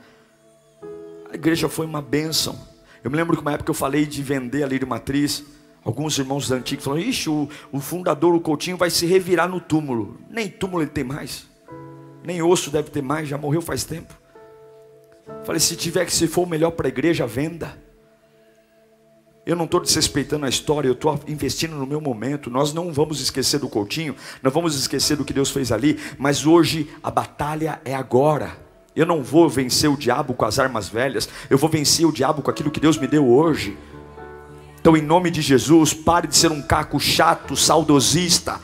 A 1.31 1.35
igreja 1.35 1.67
foi 1.67 1.85
uma 1.85 2.01
bênção. 2.01 2.59
Eu 3.03 3.09
me 3.09 3.17
lembro 3.17 3.35
que 3.35 3.41
uma 3.41 3.53
época 3.53 3.71
eu 3.71 3.75
falei 3.75 4.05
de 4.05 4.21
vender 4.21 4.63
a 4.63 4.67
lírio 4.67 4.87
matriz. 4.87 5.43
Alguns 5.83 6.17
irmãos 6.17 6.51
antigos 6.51 6.85
falaram: 6.85 7.03
Ixi, 7.03 7.29
o, 7.29 7.49
o 7.71 7.79
fundador, 7.79 8.35
o 8.35 8.41
Coutinho, 8.41 8.77
vai 8.77 8.89
se 8.89 9.05
revirar 9.05 9.49
no 9.49 9.59
túmulo. 9.59 10.19
Nem 10.29 10.49
túmulo 10.49 10.83
ele 10.83 10.91
tem 10.91 11.03
mais. 11.03 11.47
Nem 12.23 12.41
osso 12.41 12.69
deve 12.69 12.89
ter 12.91 13.01
mais, 13.01 13.27
já 13.27 13.37
morreu 13.37 13.61
faz 13.61 13.83
tempo. 13.83 14.13
Falei: 15.43 15.59
se 15.59 15.75
tiver 15.75 16.05
que 16.05 16.13
se 16.13 16.27
for 16.27 16.43
o 16.43 16.49
melhor 16.49 16.71
para 16.71 16.87
a 16.87 16.89
igreja, 16.89 17.25
venda. 17.25 17.88
Eu 19.49 19.55
não 19.55 19.65
estou 19.65 19.79
desrespeitando 19.79 20.45
a 20.45 20.49
história, 20.49 20.87
eu 20.87 20.93
estou 20.93 21.19
investindo 21.27 21.75
no 21.75 21.87
meu 21.87 21.99
momento. 21.99 22.51
Nós 22.51 22.71
não 22.71 22.93
vamos 22.93 23.19
esquecer 23.19 23.59
do 23.59 23.67
Coutinho, 23.67 24.15
não 24.43 24.51
vamos 24.51 24.75
esquecer 24.75 25.17
do 25.17 25.25
que 25.25 25.33
Deus 25.33 25.49
fez 25.49 25.71
ali, 25.71 25.97
mas 26.19 26.45
hoje 26.45 26.87
a 27.01 27.09
batalha 27.09 27.81
é 27.83 27.95
agora. 27.95 28.55
Eu 28.95 29.07
não 29.07 29.23
vou 29.23 29.49
vencer 29.49 29.89
o 29.89 29.97
diabo 29.97 30.35
com 30.35 30.45
as 30.45 30.59
armas 30.59 30.87
velhas, 30.87 31.27
eu 31.49 31.57
vou 31.57 31.67
vencer 31.67 32.05
o 32.05 32.11
diabo 32.11 32.43
com 32.43 32.51
aquilo 32.51 32.69
que 32.69 32.79
Deus 32.79 32.95
me 32.95 33.07
deu 33.07 33.27
hoje. 33.27 33.75
Então, 34.79 34.95
em 34.95 35.01
nome 35.01 35.31
de 35.31 35.41
Jesus, 35.41 35.95
pare 35.95 36.27
de 36.27 36.37
ser 36.37 36.51
um 36.51 36.61
caco 36.61 36.99
chato, 36.99 37.55
saudosista, 37.55 38.61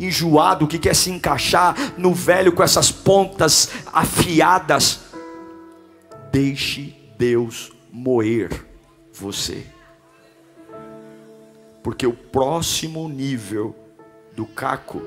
enjoado, 0.00 0.66
que 0.66 0.80
quer 0.80 0.96
se 0.96 1.12
encaixar 1.12 1.76
no 1.96 2.12
velho 2.12 2.50
com 2.50 2.64
essas 2.64 2.90
pontas 2.90 3.70
afiadas. 3.86 4.98
Deixe 6.32 6.92
Deus 7.16 7.70
moer 7.92 8.50
você 9.12 9.73
porque 11.84 12.06
o 12.06 12.14
próximo 12.14 13.06
nível 13.10 13.76
do 14.34 14.46
caco 14.46 15.02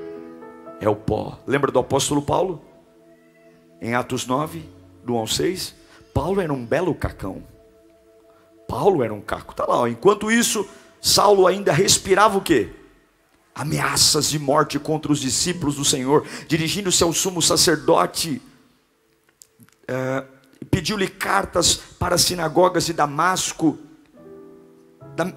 é 0.80 0.88
o 0.88 0.94
pó. 0.94 1.36
Lembra 1.44 1.72
do 1.72 1.80
apóstolo 1.80 2.22
Paulo? 2.22 2.62
Em 3.82 3.96
Atos 3.96 4.28
9, 4.28 4.64
do 5.04 5.14
1 5.14 5.16
ao 5.16 5.26
6, 5.26 5.74
Paulo 6.14 6.40
era 6.40 6.52
um 6.52 6.64
belo 6.64 6.94
cacão. 6.94 7.42
Paulo 8.68 9.02
era 9.02 9.12
um 9.12 9.20
caco. 9.20 9.56
Tá 9.56 9.66
lá, 9.66 9.80
ó. 9.80 9.88
enquanto 9.88 10.30
isso, 10.30 10.68
Saulo 11.00 11.48
ainda 11.48 11.72
respirava 11.72 12.38
o 12.38 12.40
quê? 12.40 12.70
Ameaças 13.52 14.30
de 14.30 14.38
morte 14.38 14.78
contra 14.78 15.10
os 15.10 15.18
discípulos 15.18 15.74
do 15.74 15.84
Senhor, 15.84 16.24
dirigindo-se 16.46 17.02
ao 17.02 17.12
sumo 17.12 17.42
sacerdote, 17.42 18.40
é, 19.88 20.24
pediu-lhe 20.70 21.08
cartas 21.08 21.74
para 21.74 22.14
as 22.14 22.20
sinagogas 22.20 22.86
de 22.86 22.92
Damasco, 22.92 23.76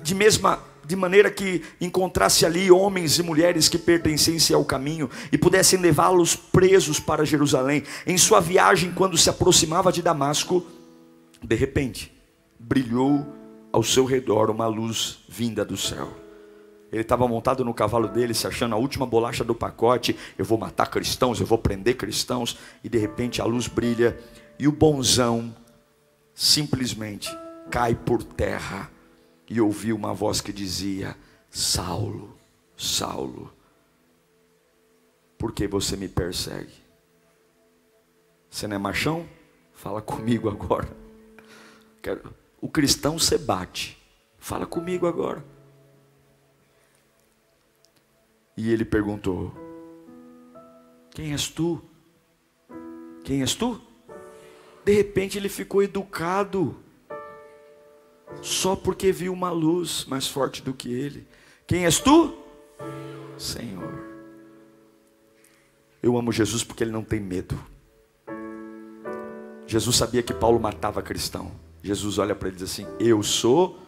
de 0.03 0.13
mesma 0.13 0.70
de 0.91 0.95
maneira 0.97 1.31
que 1.31 1.63
encontrasse 1.79 2.45
ali 2.45 2.69
homens 2.69 3.17
e 3.17 3.23
mulheres 3.23 3.69
que 3.69 3.77
pertencessem 3.77 4.53
ao 4.53 4.65
caminho 4.65 5.09
e 5.31 5.37
pudessem 5.37 5.79
levá-los 5.79 6.35
presos 6.35 6.99
para 6.99 7.23
Jerusalém. 7.23 7.83
Em 8.05 8.17
sua 8.17 8.41
viagem, 8.41 8.91
quando 8.91 9.17
se 9.17 9.29
aproximava 9.29 9.89
de 9.89 10.01
Damasco, 10.01 10.65
de 11.41 11.55
repente, 11.55 12.11
brilhou 12.59 13.25
ao 13.71 13.81
seu 13.83 14.03
redor 14.03 14.49
uma 14.49 14.67
luz 14.67 15.19
vinda 15.29 15.63
do 15.63 15.77
céu. 15.77 16.13
Ele 16.91 17.03
estava 17.03 17.25
montado 17.25 17.63
no 17.63 17.73
cavalo 17.73 18.09
dele, 18.09 18.33
se 18.33 18.45
achando 18.45 18.75
a 18.75 18.77
última 18.77 19.05
bolacha 19.05 19.45
do 19.45 19.55
pacote. 19.55 20.13
Eu 20.37 20.43
vou 20.43 20.57
matar 20.57 20.87
cristãos, 20.87 21.39
eu 21.39 21.45
vou 21.45 21.57
prender 21.57 21.95
cristãos. 21.95 22.57
E 22.83 22.89
de 22.89 22.97
repente 22.97 23.41
a 23.41 23.45
luz 23.45 23.65
brilha 23.65 24.19
e 24.59 24.67
o 24.67 24.73
bonzão 24.73 25.55
simplesmente 26.35 27.29
cai 27.69 27.95
por 27.95 28.21
terra 28.21 28.91
e 29.51 29.59
ouvi 29.59 29.91
uma 29.91 30.13
voz 30.13 30.39
que 30.39 30.53
dizia: 30.53 31.13
Saulo, 31.49 32.37
Saulo, 32.77 33.53
por 35.37 35.51
que 35.51 35.67
você 35.67 35.97
me 35.97 36.07
persegue? 36.07 36.73
Você 38.49 38.65
não 38.65 38.77
é 38.77 38.79
machão? 38.79 39.27
Fala 39.73 40.01
comigo 40.01 40.49
agora. 40.49 40.87
O 42.61 42.69
cristão 42.69 43.19
se 43.19 43.37
bate. 43.37 44.01
Fala 44.39 44.65
comigo 44.65 45.05
agora. 45.05 45.43
E 48.55 48.71
ele 48.71 48.85
perguntou: 48.85 49.53
Quem 51.13 51.33
és 51.33 51.49
tu? 51.49 51.83
Quem 53.25 53.41
és 53.41 53.53
tu? 53.53 53.81
De 54.85 54.93
repente 54.93 55.37
ele 55.37 55.49
ficou 55.49 55.83
educado, 55.83 56.81
só 58.41 58.75
porque 58.75 59.11
viu 59.11 59.33
uma 59.33 59.51
luz 59.51 60.05
mais 60.05 60.27
forte 60.27 60.61
do 60.61 60.73
que 60.73 60.91
ele. 60.91 61.27
Quem 61.67 61.85
és 61.85 61.99
tu? 61.99 62.35
Senhor. 63.37 64.01
Eu 66.01 66.17
amo 66.17 66.31
Jesus 66.31 66.63
porque 66.63 66.83
ele 66.83 66.91
não 66.91 67.03
tem 67.03 67.19
medo. 67.19 67.57
Jesus 69.67 69.95
sabia 69.95 70.23
que 70.23 70.33
Paulo 70.33 70.59
matava 70.59 71.01
cristão. 71.01 71.51
Jesus 71.83 72.17
olha 72.17 72.35
para 72.35 72.47
ele 72.49 72.57
e 72.57 72.59
diz 72.59 72.71
assim: 72.71 72.85
Eu 72.99 73.23
sou 73.23 73.79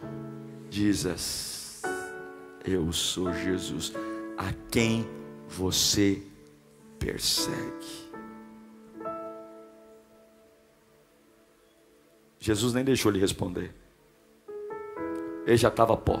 Jesus. 0.70 1.82
Eu 2.64 2.92
sou 2.92 3.32
Jesus. 3.32 3.92
A 4.38 4.52
quem 4.70 5.06
você 5.48 6.22
persegue? 6.98 8.04
Jesus 12.38 12.74
nem 12.74 12.84
deixou 12.84 13.10
ele 13.10 13.20
responder. 13.20 13.74
Ele 15.46 15.56
já 15.56 15.68
estava 15.68 15.96
pó. 15.96 16.20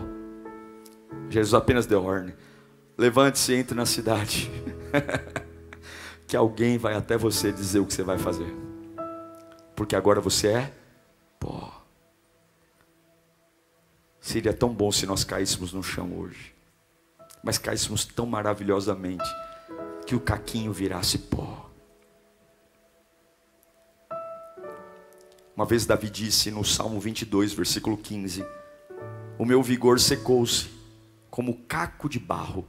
Jesus 1.30 1.54
apenas 1.54 1.86
deu 1.86 2.04
ordem. 2.04 2.34
Levante-se 2.96 3.52
e 3.52 3.56
entre 3.56 3.74
na 3.74 3.86
cidade. 3.86 4.50
que 6.26 6.36
alguém 6.36 6.78
vai 6.78 6.94
até 6.94 7.16
você 7.16 7.50
dizer 7.50 7.80
o 7.80 7.86
que 7.86 7.94
você 7.94 8.02
vai 8.02 8.18
fazer. 8.18 8.52
Porque 9.74 9.96
agora 9.96 10.20
você 10.20 10.48
é 10.48 10.74
pó. 11.38 11.84
Seria 14.20 14.52
tão 14.52 14.70
bom 14.70 14.90
se 14.90 15.06
nós 15.06 15.24
caíssemos 15.24 15.72
no 15.72 15.82
chão 15.82 16.18
hoje. 16.18 16.54
Mas 17.42 17.58
caíssemos 17.58 18.04
tão 18.04 18.26
maravilhosamente 18.26 19.28
que 20.06 20.14
o 20.14 20.20
caquinho 20.20 20.72
virasse 20.72 21.18
pó. 21.18 21.70
Uma 25.56 25.66
vez 25.66 25.86
Davi 25.86 26.10
disse 26.10 26.50
no 26.50 26.64
Salmo 26.64 26.98
22, 26.98 27.52
versículo 27.52 27.96
15: 27.96 28.44
O 29.38 29.44
meu 29.44 29.62
vigor 29.62 29.98
secou-se 29.98 30.68
como 31.28 31.64
caco 31.66 32.08
de 32.08 32.20
barro, 32.20 32.64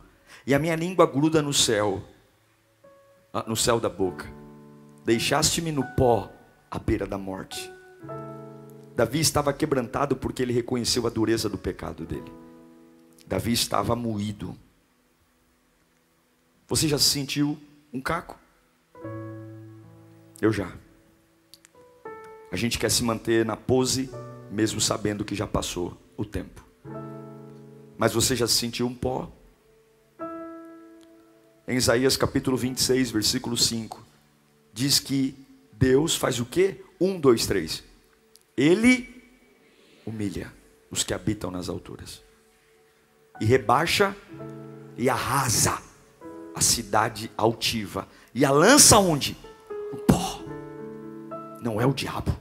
e 0.47 0.53
a 0.55 0.57
minha 0.57 0.75
língua 0.75 1.05
gruda 1.05 1.39
no 1.39 1.53
céu, 1.53 2.03
ah, 3.31 3.45
no 3.47 3.55
céu 3.55 3.79
da 3.79 3.87
boca. 3.87 4.25
Deixaste-me 5.03 5.71
no 5.71 5.83
pó 5.95 6.31
à 6.71 6.79
beira 6.79 7.05
da 7.05 7.17
morte. 7.17 7.71
Davi 8.95 9.19
estava 9.19 9.53
quebrantado 9.53 10.15
porque 10.15 10.41
ele 10.41 10.51
reconheceu 10.51 11.05
a 11.05 11.11
dureza 11.11 11.47
do 11.47 11.59
pecado 11.59 12.05
dele. 12.05 12.31
Davi 13.27 13.53
estava 13.53 13.95
moído. 13.95 14.57
Você 16.67 16.87
já 16.87 16.97
se 16.97 17.05
sentiu 17.05 17.59
um 17.93 18.01
caco? 18.01 18.39
Eu 20.41 20.51
já. 20.51 20.73
A 22.51 22.55
gente 22.55 22.79
quer 22.79 22.89
se 22.89 23.03
manter 23.03 23.45
na 23.45 23.55
pose, 23.55 24.09
mesmo 24.49 24.81
sabendo 24.81 25.23
que 25.23 25.35
já 25.35 25.45
passou 25.45 26.04
o 26.17 26.25
tempo. 26.25 26.63
Mas 27.97 28.13
você 28.13 28.35
já 28.35 28.47
se 28.47 28.55
sentiu 28.55 28.87
um 28.87 28.93
pó? 28.93 29.31
Em 31.67 31.77
Isaías 31.77 32.15
capítulo 32.15 32.55
26, 32.55 33.11
versículo 33.11 33.57
5, 33.57 34.05
diz 34.71 34.99
que 34.99 35.35
Deus 35.73 36.15
faz 36.15 36.39
o 36.39 36.45
quê? 36.45 36.83
Um, 36.99 37.19
dois, 37.19 37.47
três. 37.47 37.83
Ele 38.55 39.09
humilha 40.05 40.53
os 40.91 41.03
que 41.03 41.13
habitam 41.13 41.49
nas 41.49 41.67
alturas, 41.67 42.21
e 43.41 43.45
rebaixa 43.45 44.15
e 44.95 45.09
arrasa 45.09 45.81
a 46.53 46.61
cidade 46.61 47.31
altiva, 47.35 48.07
e 48.33 48.45
a 48.45 48.51
lança 48.51 48.97
onde? 48.99 49.35
No 49.91 49.97
pó. 49.99 50.41
Não 51.61 51.81
é 51.81 51.85
o 51.85 51.93
diabo, 51.93 52.37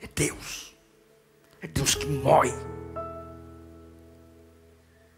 é 0.00 0.06
Deus. 0.06 0.74
É 1.60 1.66
Deus 1.66 1.94
que 1.94 2.06
mói. 2.06 2.50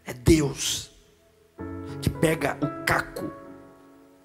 É 0.05 0.13
Deus 0.13 0.91
que 2.01 2.09
pega 2.09 2.57
o 2.61 2.85
caco 2.85 3.31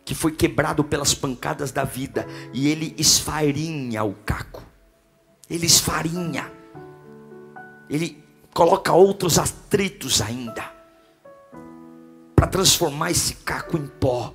que 0.05 0.15
foi 0.15 0.33
quebrado 0.33 0.83
pelas 0.83 1.15
pancadas 1.15 1.71
da 1.71 1.85
vida 1.85 2.27
e 2.53 2.69
ele 2.69 2.95
esfarinha 2.99 4.03
o 4.03 4.13
caco. 4.27 4.63
Ele 5.49 5.67
esfarinha. 5.67 6.51
Ele 7.89 8.23
coloca 8.53 8.93
outros 8.93 9.39
atritos 9.39 10.21
ainda 10.21 10.71
para 12.35 12.47
transformar 12.47 13.11
esse 13.11 13.35
caco 13.37 13.77
em 13.77 13.87
pó. 13.87 14.35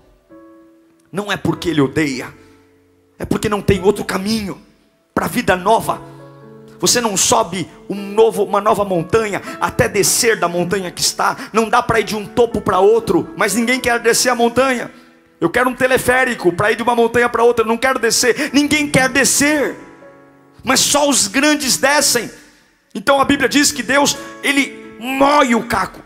Não 1.11 1.31
é 1.31 1.37
porque 1.37 1.69
ele 1.69 1.81
odeia, 1.81 2.33
é 3.19 3.25
porque 3.25 3.49
não 3.49 3.61
tem 3.61 3.81
outro 3.81 4.05
caminho 4.05 4.61
para 5.13 5.25
a 5.25 5.29
vida 5.29 5.55
nova. 5.55 6.01
Você 6.79 6.99
não 6.99 7.15
sobe 7.15 7.69
um 7.89 7.95
novo, 7.95 8.43
uma 8.43 8.59
nova 8.59 8.83
montanha 8.83 9.41
até 9.59 9.87
descer 9.87 10.39
da 10.39 10.47
montanha 10.47 10.91
que 10.91 11.01
está. 11.01 11.35
Não 11.53 11.69
dá 11.69 11.81
para 11.81 11.99
ir 11.99 12.03
de 12.03 12.15
um 12.15 12.25
topo 12.25 12.61
para 12.61 12.79
outro, 12.79 13.33
mas 13.37 13.55
ninguém 13.55 13.79
quer 13.79 13.99
descer 13.99 14.29
a 14.29 14.35
montanha. 14.35 14.91
Eu 15.39 15.49
quero 15.49 15.69
um 15.69 15.75
teleférico 15.75 16.51
para 16.51 16.71
ir 16.71 16.75
de 16.75 16.83
uma 16.83 16.95
montanha 16.95 17.29
para 17.29 17.43
outra. 17.43 17.63
Eu 17.63 17.67
não 17.67 17.77
quero 17.77 17.99
descer. 17.99 18.51
Ninguém 18.53 18.89
quer 18.89 19.09
descer. 19.09 19.75
Mas 20.63 20.79
só 20.79 21.09
os 21.09 21.27
grandes 21.27 21.77
descem. 21.77 22.29
Então 22.93 23.19
a 23.19 23.25
Bíblia 23.25 23.49
diz 23.49 23.71
que 23.71 23.83
Deus, 23.83 24.17
ele 24.41 24.97
moe 24.99 25.55
o 25.55 25.63
caco. 25.63 26.04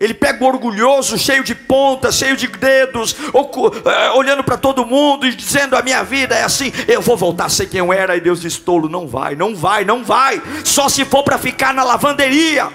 Ele 0.00 0.14
pega 0.14 0.42
o 0.42 0.46
orgulhoso, 0.46 1.18
cheio 1.18 1.44
de 1.44 1.54
pontas, 1.54 2.14
cheio 2.14 2.34
de 2.34 2.46
dedos, 2.46 3.14
eh, 3.14 4.10
olhando 4.12 4.42
para 4.42 4.56
todo 4.56 4.86
mundo 4.86 5.26
e 5.26 5.34
dizendo: 5.34 5.76
A 5.76 5.82
minha 5.82 6.02
vida 6.02 6.34
é 6.34 6.42
assim, 6.42 6.72
eu 6.88 7.02
vou 7.02 7.18
voltar 7.18 7.44
a 7.44 7.48
ser 7.50 7.66
quem 7.66 7.80
eu 7.80 7.92
era. 7.92 8.16
E 8.16 8.20
Deus 8.20 8.40
diz: 8.40 8.56
Tolo, 8.56 8.88
não 8.88 9.06
vai, 9.06 9.36
não 9.36 9.54
vai, 9.54 9.84
não 9.84 10.02
vai. 10.02 10.42
Só 10.64 10.88
se 10.88 11.04
for 11.04 11.22
para 11.22 11.36
ficar 11.36 11.74
na 11.74 11.84
lavanderia, 11.84 12.70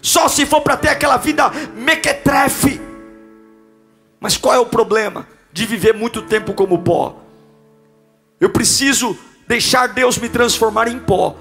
só 0.00 0.28
se 0.28 0.46
for 0.46 0.60
para 0.60 0.76
ter 0.76 0.90
aquela 0.90 1.16
vida 1.16 1.50
mequetrefe. 1.74 2.80
Mas 4.20 4.36
qual 4.36 4.54
é 4.54 4.58
o 4.60 4.66
problema 4.66 5.26
de 5.52 5.66
viver 5.66 5.92
muito 5.92 6.22
tempo 6.22 6.54
como 6.54 6.78
pó? 6.78 7.16
Eu 8.40 8.50
preciso 8.50 9.18
deixar 9.48 9.88
Deus 9.88 10.18
me 10.18 10.28
transformar 10.28 10.86
em 10.86 11.00
pó. 11.00 11.34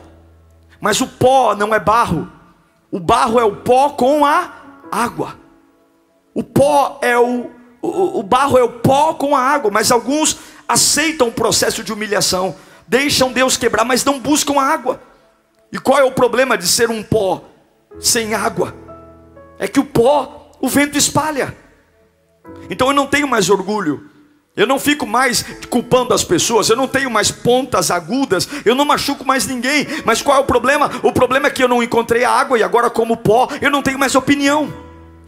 Mas 0.82 1.02
o 1.02 1.08
pó 1.08 1.56
não 1.56 1.72
é 1.72 1.80
barro. 1.80 2.28
O 2.90 3.00
barro 3.00 3.40
é 3.40 3.44
o 3.44 3.58
pó 3.58 3.92
com 3.92 4.26
a 4.26 4.63
água. 4.94 5.38
O 6.34 6.44
pó 6.44 7.00
é 7.02 7.18
o, 7.18 7.50
o, 7.82 8.20
o 8.20 8.24
barro 8.24 8.58
é 8.58 8.64
o 8.64 8.70
pó 8.70 9.14
com 9.14 9.36
a 9.36 9.42
água, 9.42 9.70
mas 9.72 9.92
alguns 9.92 10.38
aceitam 10.68 11.28
o 11.28 11.32
processo 11.32 11.84
de 11.84 11.94
humilhação, 11.94 12.56
deixam 12.88 13.32
Deus 13.32 13.58
quebrar, 13.58 13.86
mas 13.86 14.04
não 14.04 14.20
buscam 14.20 14.60
a 14.60 14.66
água. 14.66 15.02
E 15.72 15.78
qual 15.78 16.00
é 16.00 16.04
o 16.04 16.12
problema 16.12 16.58
de 16.58 16.68
ser 16.68 16.90
um 16.90 17.02
pó 17.02 17.44
sem 18.00 18.34
água? 18.34 18.76
É 19.60 19.68
que 19.68 19.80
o 19.80 19.86
pó, 19.86 20.52
o 20.62 20.68
vento 20.68 20.98
espalha. 20.98 21.56
Então 22.70 22.88
eu 22.88 22.94
não 22.94 23.08
tenho 23.08 23.28
mais 23.28 23.50
orgulho. 23.50 24.10
Eu 24.56 24.68
não 24.68 24.80
fico 24.80 25.08
mais 25.08 25.44
culpando 25.68 26.14
as 26.14 26.24
pessoas, 26.24 26.70
eu 26.70 26.76
não 26.76 26.88
tenho 26.88 27.10
mais 27.10 27.32
pontas 27.32 27.90
agudas, 27.90 28.48
eu 28.64 28.76
não 28.76 28.86
machuco 28.86 29.26
mais 29.26 29.48
ninguém. 29.48 29.88
Mas 30.06 30.22
qual 30.22 30.38
é 30.38 30.40
o 30.40 30.46
problema? 30.46 30.92
O 31.02 31.12
problema 31.12 31.48
é 31.48 31.50
que 31.50 31.64
eu 31.64 31.68
não 31.68 31.82
encontrei 31.82 32.24
a 32.24 32.30
água 32.30 32.60
e 32.60 32.64
agora, 32.64 32.88
como 32.90 33.18
pó, 33.18 33.48
eu 33.60 33.72
não 33.72 33.82
tenho 33.82 33.98
mais 33.98 34.14
opinião. 34.14 34.72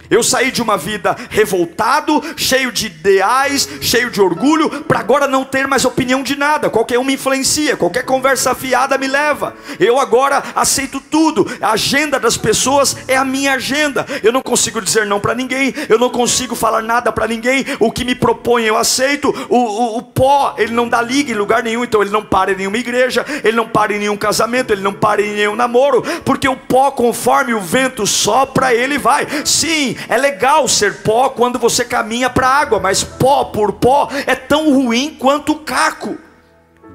Eu 0.09 0.23
saí 0.23 0.51
de 0.51 0.61
uma 0.61 0.77
vida 0.77 1.15
revoltado, 1.29 2.21
cheio 2.35 2.71
de 2.71 2.87
ideais, 2.87 3.67
cheio 3.81 4.09
de 4.09 4.21
orgulho, 4.21 4.83
para 4.83 4.99
agora 4.99 5.27
não 5.27 5.43
ter 5.43 5.67
mais 5.67 5.85
opinião 5.85 6.23
de 6.23 6.35
nada. 6.35 6.69
Qualquer 6.69 6.99
um 6.99 7.03
me 7.03 7.13
influencia, 7.13 7.77
qualquer 7.77 8.03
conversa 8.03 8.53
fiada 8.55 8.97
me 8.97 9.07
leva. 9.07 9.55
Eu 9.79 9.99
agora 9.99 10.43
aceito 10.55 10.99
tudo. 10.99 11.45
A 11.61 11.71
agenda 11.71 12.19
das 12.19 12.37
pessoas 12.37 12.95
é 13.07 13.15
a 13.15 13.25
minha 13.25 13.53
agenda. 13.53 14.05
Eu 14.23 14.31
não 14.31 14.41
consigo 14.41 14.81
dizer 14.81 15.05
não 15.05 15.19
para 15.19 15.35
ninguém, 15.35 15.73
eu 15.89 15.97
não 15.97 16.09
consigo 16.09 16.55
falar 16.55 16.81
nada 16.81 17.11
para 17.11 17.27
ninguém. 17.27 17.65
O 17.79 17.91
que 17.91 18.05
me 18.05 18.15
propõe 18.15 18.63
eu 18.63 18.77
aceito. 18.77 19.29
O, 19.49 19.57
o, 19.57 19.97
o, 19.97 20.01
pó, 20.01 20.55
ele 20.57 20.73
não 20.73 20.87
dá 20.87 21.01
liga 21.01 21.31
em 21.31 21.35
lugar 21.35 21.63
nenhum, 21.63 21.83
então 21.83 22.01
ele 22.01 22.11
não 22.11 22.23
para 22.23 22.51
em 22.51 22.55
nenhuma 22.55 22.77
igreja, 22.77 23.25
ele 23.43 23.57
não 23.57 23.67
para 23.67 23.93
em 23.93 23.99
nenhum 23.99 24.17
casamento, 24.17 24.71
ele 24.71 24.81
não 24.81 24.93
para 24.93 25.21
em 25.21 25.33
nenhum 25.33 25.55
namoro, 25.55 26.01
porque 26.23 26.47
o 26.47 26.55
pó, 26.55 26.91
conforme 26.91 27.53
o 27.53 27.59
vento 27.59 28.05
sopra, 28.05 28.73
ele 28.73 28.97
vai. 28.97 29.27
Sim, 29.43 29.94
é 30.07 30.17
legal 30.17 30.67
ser 30.67 31.01
pó 31.01 31.29
quando 31.29 31.59
você 31.59 31.85
caminha 31.85 32.29
para 32.29 32.47
a 32.47 32.55
água, 32.59 32.79
mas 32.79 33.03
pó 33.03 33.45
por 33.45 33.73
pó 33.73 34.09
é 34.25 34.35
tão 34.35 34.73
ruim 34.73 35.15
quanto 35.19 35.53
o 35.53 35.59
caco, 35.59 36.17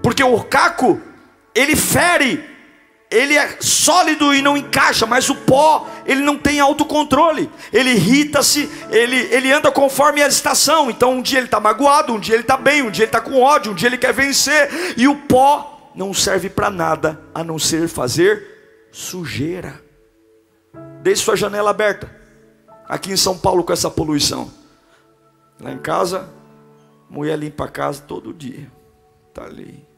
porque 0.02 0.22
o 0.22 0.42
caco 0.44 1.00
ele 1.54 1.74
fere, 1.74 2.44
ele 3.10 3.36
é 3.36 3.56
sólido 3.60 4.32
e 4.32 4.40
não 4.40 4.56
encaixa, 4.56 5.04
mas 5.04 5.28
o 5.28 5.34
pó, 5.34 5.88
ele 6.06 6.22
não 6.22 6.38
tem 6.38 6.60
autocontrole. 6.60 7.50
Ele 7.72 7.90
irrita-se, 7.90 8.70
ele, 8.90 9.16
ele 9.32 9.52
anda 9.52 9.70
conforme 9.70 10.22
a 10.22 10.28
estação. 10.28 10.90
Então, 10.90 11.14
um 11.14 11.22
dia 11.22 11.38
ele 11.38 11.46
está 11.46 11.58
magoado, 11.58 12.14
um 12.14 12.20
dia 12.20 12.34
ele 12.34 12.42
está 12.42 12.56
bem, 12.56 12.82
um 12.82 12.90
dia 12.90 13.04
ele 13.04 13.08
está 13.08 13.20
com 13.20 13.40
ódio, 13.40 13.72
um 13.72 13.74
dia 13.74 13.88
ele 13.88 13.98
quer 13.98 14.12
vencer. 14.12 14.94
E 14.96 15.08
o 15.08 15.16
pó 15.16 15.90
não 15.94 16.14
serve 16.14 16.48
para 16.48 16.70
nada 16.70 17.20
a 17.34 17.42
não 17.42 17.58
ser 17.58 17.88
fazer 17.88 18.88
sujeira. 18.92 19.82
Deixe 21.02 21.22
sua 21.22 21.36
janela 21.36 21.70
aberta. 21.70 22.19
Aqui 22.90 23.12
em 23.12 23.16
São 23.16 23.38
Paulo, 23.38 23.64
com 23.64 23.72
essa 23.72 23.90
poluição. 23.90 24.50
Lá 25.60 25.72
em 25.72 25.78
casa, 25.78 26.28
mulher 27.08 27.38
limpa 27.38 27.64
a 27.64 27.68
casa 27.68 28.02
todo 28.02 28.34
dia. 28.34 28.70
Está 29.28 29.44
ali 29.44 29.88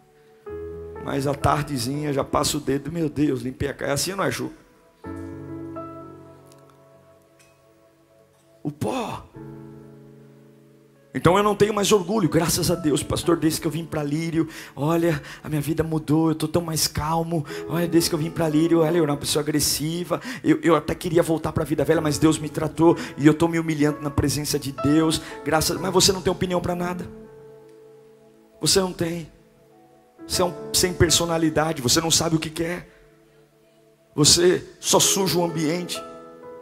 mas 1.05 1.27
à 1.27 1.35
tardezinha 1.35 2.13
já 2.13 2.23
passa 2.23 2.57
o 2.57 2.61
dedo, 2.61 2.93
meu 2.93 3.09
Deus, 3.09 3.43
limpei 3.43 3.69
a 3.69 3.75
casa. 3.75 3.91
É 3.91 3.95
assim 3.95 4.15
não 4.15 4.25
é, 4.25 4.31
Ju? 4.31 4.53
O 8.63 8.71
pó. 8.71 9.25
Então 11.15 11.37
eu 11.37 11.43
não 11.43 11.55
tenho 11.55 11.75
mais 11.75 11.93
orgulho, 11.93 12.29
graças 12.29 12.71
a 12.71 12.75
Deus, 12.75 13.03
pastor. 13.03 13.37
Desde 13.37 13.61
que 13.61 13.67
eu 13.67 13.71
vim 13.71 13.85
para 13.85 14.03
Lírio, 14.03 14.49
olha, 14.75 15.21
a 15.43 15.49
minha 15.49 15.61
vida 15.61 15.83
mudou, 15.83 16.29
eu 16.29 16.33
estou 16.33 16.49
tão 16.49 16.63
mais 16.63 16.89
calmo. 16.89 17.45
Olha, 17.69 17.87
desde 17.87 18.09
que 18.09 18.15
eu 18.15 18.19
vim 18.19 18.31
para 18.31 18.49
Lírio, 18.49 18.81
olha, 18.81 18.97
eu 18.97 19.03
era 19.03 19.13
uma 19.13 19.19
pessoa 19.19 19.43
agressiva. 19.43 20.21
Eu, 20.43 20.59
eu 20.63 20.75
até 20.75 20.95
queria 20.95 21.23
voltar 21.23 21.53
para 21.53 21.65
a 21.65 21.67
vida 21.67 21.85
velha, 21.85 22.01
mas 22.01 22.19
Deus 22.19 22.39
me 22.39 22.49
tratou 22.49 22.97
e 23.19 23.27
eu 23.27 23.33
estou 23.33 23.47
me 23.47 23.59
humilhando 23.59 24.01
na 24.01 24.11
presença 24.11 24.59
de 24.59 24.73
Deus. 24.73 25.21
Graças, 25.45 25.79
mas 25.79 25.93
você 25.93 26.13
não 26.13 26.23
tem 26.23 26.33
opinião 26.33 26.61
para 26.63 26.75
nada. 26.75 27.07
Você 28.61 28.81
não 28.81 28.93
tem. 28.93 29.31
Você 30.27 30.41
é 30.41 30.45
um 30.47 30.55
sem 30.73 30.95
personalidade, 30.95 31.83
você 31.83 32.01
não 32.01 32.11
sabe 32.11 32.37
o 32.37 32.39
que 32.39 32.49
quer. 32.49 32.89
Você 34.15 34.65
só 34.81 34.99
suja 34.99 35.39
o 35.39 35.45
ambiente 35.45 36.01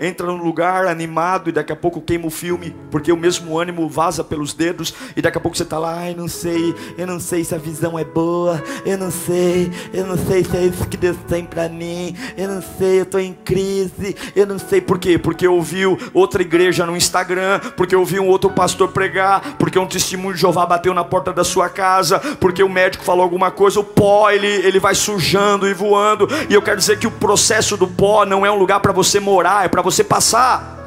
entra 0.01 0.27
num 0.27 0.43
lugar 0.43 0.87
animado 0.87 1.51
e 1.51 1.53
daqui 1.53 1.73
a 1.73 1.77
pouco 1.77 2.01
queima 2.01 2.27
o 2.27 2.31
filme, 2.31 2.75
porque 2.91 3.13
o 3.13 3.17
mesmo 3.17 3.59
ânimo 3.59 3.87
vaza 3.87 4.25
pelos 4.25 4.55
dedos 4.55 4.95
e 5.15 5.21
daqui 5.21 5.37
a 5.37 5.41
pouco 5.41 5.57
você 5.57 5.63
está 5.63 5.79
lá, 5.79 5.99
ai, 5.99 6.15
não 6.15 6.27
sei, 6.27 6.75
eu 6.97 7.07
não 7.07 7.21
sei 7.21 7.45
se 7.45 7.55
a 7.55 7.59
visão 7.59 7.99
é 7.99 8.05
boa, 8.05 8.63
eu 8.87 8.97
não 8.97 9.11
sei, 9.11 9.71
eu 9.93 10.07
não 10.07 10.17
sei 10.17 10.43
se 10.43 10.57
é 10.57 10.65
isso 10.65 10.89
que 10.89 10.97
Deus 10.97 11.19
tem 11.29 11.45
para 11.45 11.69
mim, 11.69 12.17
eu 12.37 12.49
não 12.49 12.63
sei, 12.79 13.01
eu 13.01 13.03
estou 13.03 13.21
em 13.21 13.35
crise, 13.35 14.17
eu 14.35 14.47
não 14.47 14.59
sei 14.59 14.81
por 14.81 14.99
quê, 14.99 15.19
porque 15.19 15.47
ouviu 15.47 15.99
outra 16.15 16.41
igreja 16.41 16.87
no 16.87 16.97
Instagram, 16.97 17.61
porque 17.77 17.95
ouviu 17.95 18.23
um 18.23 18.29
outro 18.29 18.49
pastor 18.51 18.89
pregar, 18.89 19.57
porque 19.59 19.79
um 19.79 19.87
testemunho 19.87 20.35
de 20.35 20.41
Jeová 20.41 20.65
bateu 20.65 20.95
na 20.95 21.05
porta 21.05 21.31
da 21.31 21.45
sua 21.45 21.69
casa, 21.69 22.19
porque 22.41 22.63
o 22.63 22.69
médico 22.69 23.05
falou 23.05 23.23
alguma 23.23 23.51
coisa, 23.51 23.81
o 23.81 23.85
pó 23.85 24.31
ele, 24.31 24.47
ele 24.47 24.81
vai 24.81 24.95
sujando 24.95 25.69
e 25.69 25.75
voando, 25.75 26.27
e 26.49 26.55
eu 26.55 26.63
quero 26.63 26.79
dizer 26.79 26.99
que 26.99 27.07
o 27.07 27.11
processo 27.11 27.77
do 27.77 27.87
pó 27.87 28.25
não 28.25 28.47
é 28.47 28.51
um 28.51 28.59
lugar 28.59 28.81
para 28.81 28.93
você 28.93 29.21
morar, 29.21 29.67
é 29.67 29.69
para 29.69 29.83
você 29.83 29.90
passar. 30.05 30.79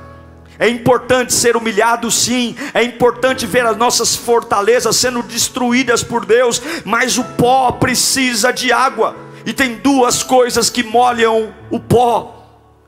É 0.60 0.70
importante 0.70 1.34
ser 1.34 1.58
humilhado, 1.58 2.10
sim. 2.12 2.56
É 2.74 2.84
importante 2.84 3.46
ver 3.46 3.66
as 3.66 3.76
nossas 3.76 4.16
fortalezas 4.16 4.96
sendo 4.96 5.24
destruídas 5.24 6.04
por 6.04 6.26
Deus. 6.26 6.62
Mas 6.86 7.18
o 7.18 7.24
pó 7.24 7.72
precisa 7.74 8.52
de 8.52 8.72
água. 8.72 9.16
E 9.46 9.52
tem 9.52 9.76
duas 9.76 10.24
coisas 10.24 10.70
que 10.70 10.84
molham 10.84 11.54
o 11.70 11.80
pó. 11.80 12.39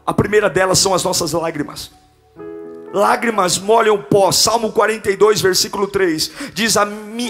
A 0.06 0.14
primeira 0.14 0.50
delas 0.50 0.80
são 0.80 0.94
as 0.94 1.04
nossas 1.04 1.34
lágrimas. 1.34 1.92
Lágrimas 2.94 3.58
molham 3.58 3.96
o 3.96 4.04
pó. 4.04 4.32
Salmo 4.32 4.72
42, 4.72 5.42
versículo 5.42 5.88
3. 5.88 6.32
Diz: 6.54 6.76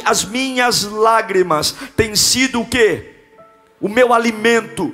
As 0.06 0.26
minhas 0.26 0.84
lágrimas 0.84 1.74
têm 1.96 2.16
sido 2.16 2.62
o 2.62 2.66
que? 2.66 3.16
O 3.82 3.90
meu 3.90 4.14
alimento 4.14 4.94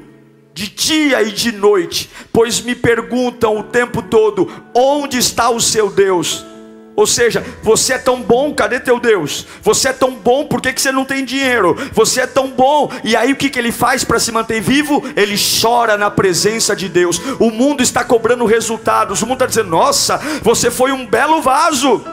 de 0.53 0.67
dia 0.67 1.21
e 1.21 1.31
de 1.31 1.51
noite, 1.51 2.09
pois 2.31 2.61
me 2.61 2.75
perguntam 2.75 3.57
o 3.57 3.63
tempo 3.63 4.01
todo: 4.01 4.49
onde 4.73 5.17
está 5.17 5.49
o 5.49 5.59
seu 5.59 5.89
Deus? 5.89 6.45
Ou 6.95 7.07
seja, 7.07 7.43
você 7.63 7.93
é 7.93 7.97
tão 7.97 8.21
bom, 8.21 8.53
cadê 8.53 8.79
teu 8.79 8.99
Deus? 8.99 9.47
Você 9.61 9.89
é 9.89 9.93
tão 9.93 10.11
bom, 10.11 10.45
por 10.45 10.61
que, 10.61 10.73
que 10.73 10.81
você 10.81 10.91
não 10.91 11.05
tem 11.05 11.23
dinheiro? 11.23 11.75
Você 11.93 12.21
é 12.21 12.27
tão 12.27 12.49
bom, 12.49 12.91
e 13.03 13.15
aí 13.15 13.31
o 13.31 13.35
que, 13.35 13.49
que 13.49 13.57
ele 13.57 13.71
faz 13.71 14.03
para 14.03 14.19
se 14.19 14.31
manter 14.31 14.61
vivo? 14.61 15.03
Ele 15.15 15.35
chora 15.61 15.97
na 15.97 16.11
presença 16.11 16.75
de 16.75 16.89
Deus. 16.89 17.19
O 17.39 17.49
mundo 17.49 17.81
está 17.81 18.03
cobrando 18.03 18.45
resultados, 18.45 19.21
o 19.21 19.25
mundo 19.25 19.37
está 19.37 19.45
dizendo: 19.45 19.69
nossa, 19.69 20.17
você 20.43 20.69
foi 20.69 20.91
um 20.91 21.05
belo 21.05 21.41
vaso. 21.41 22.03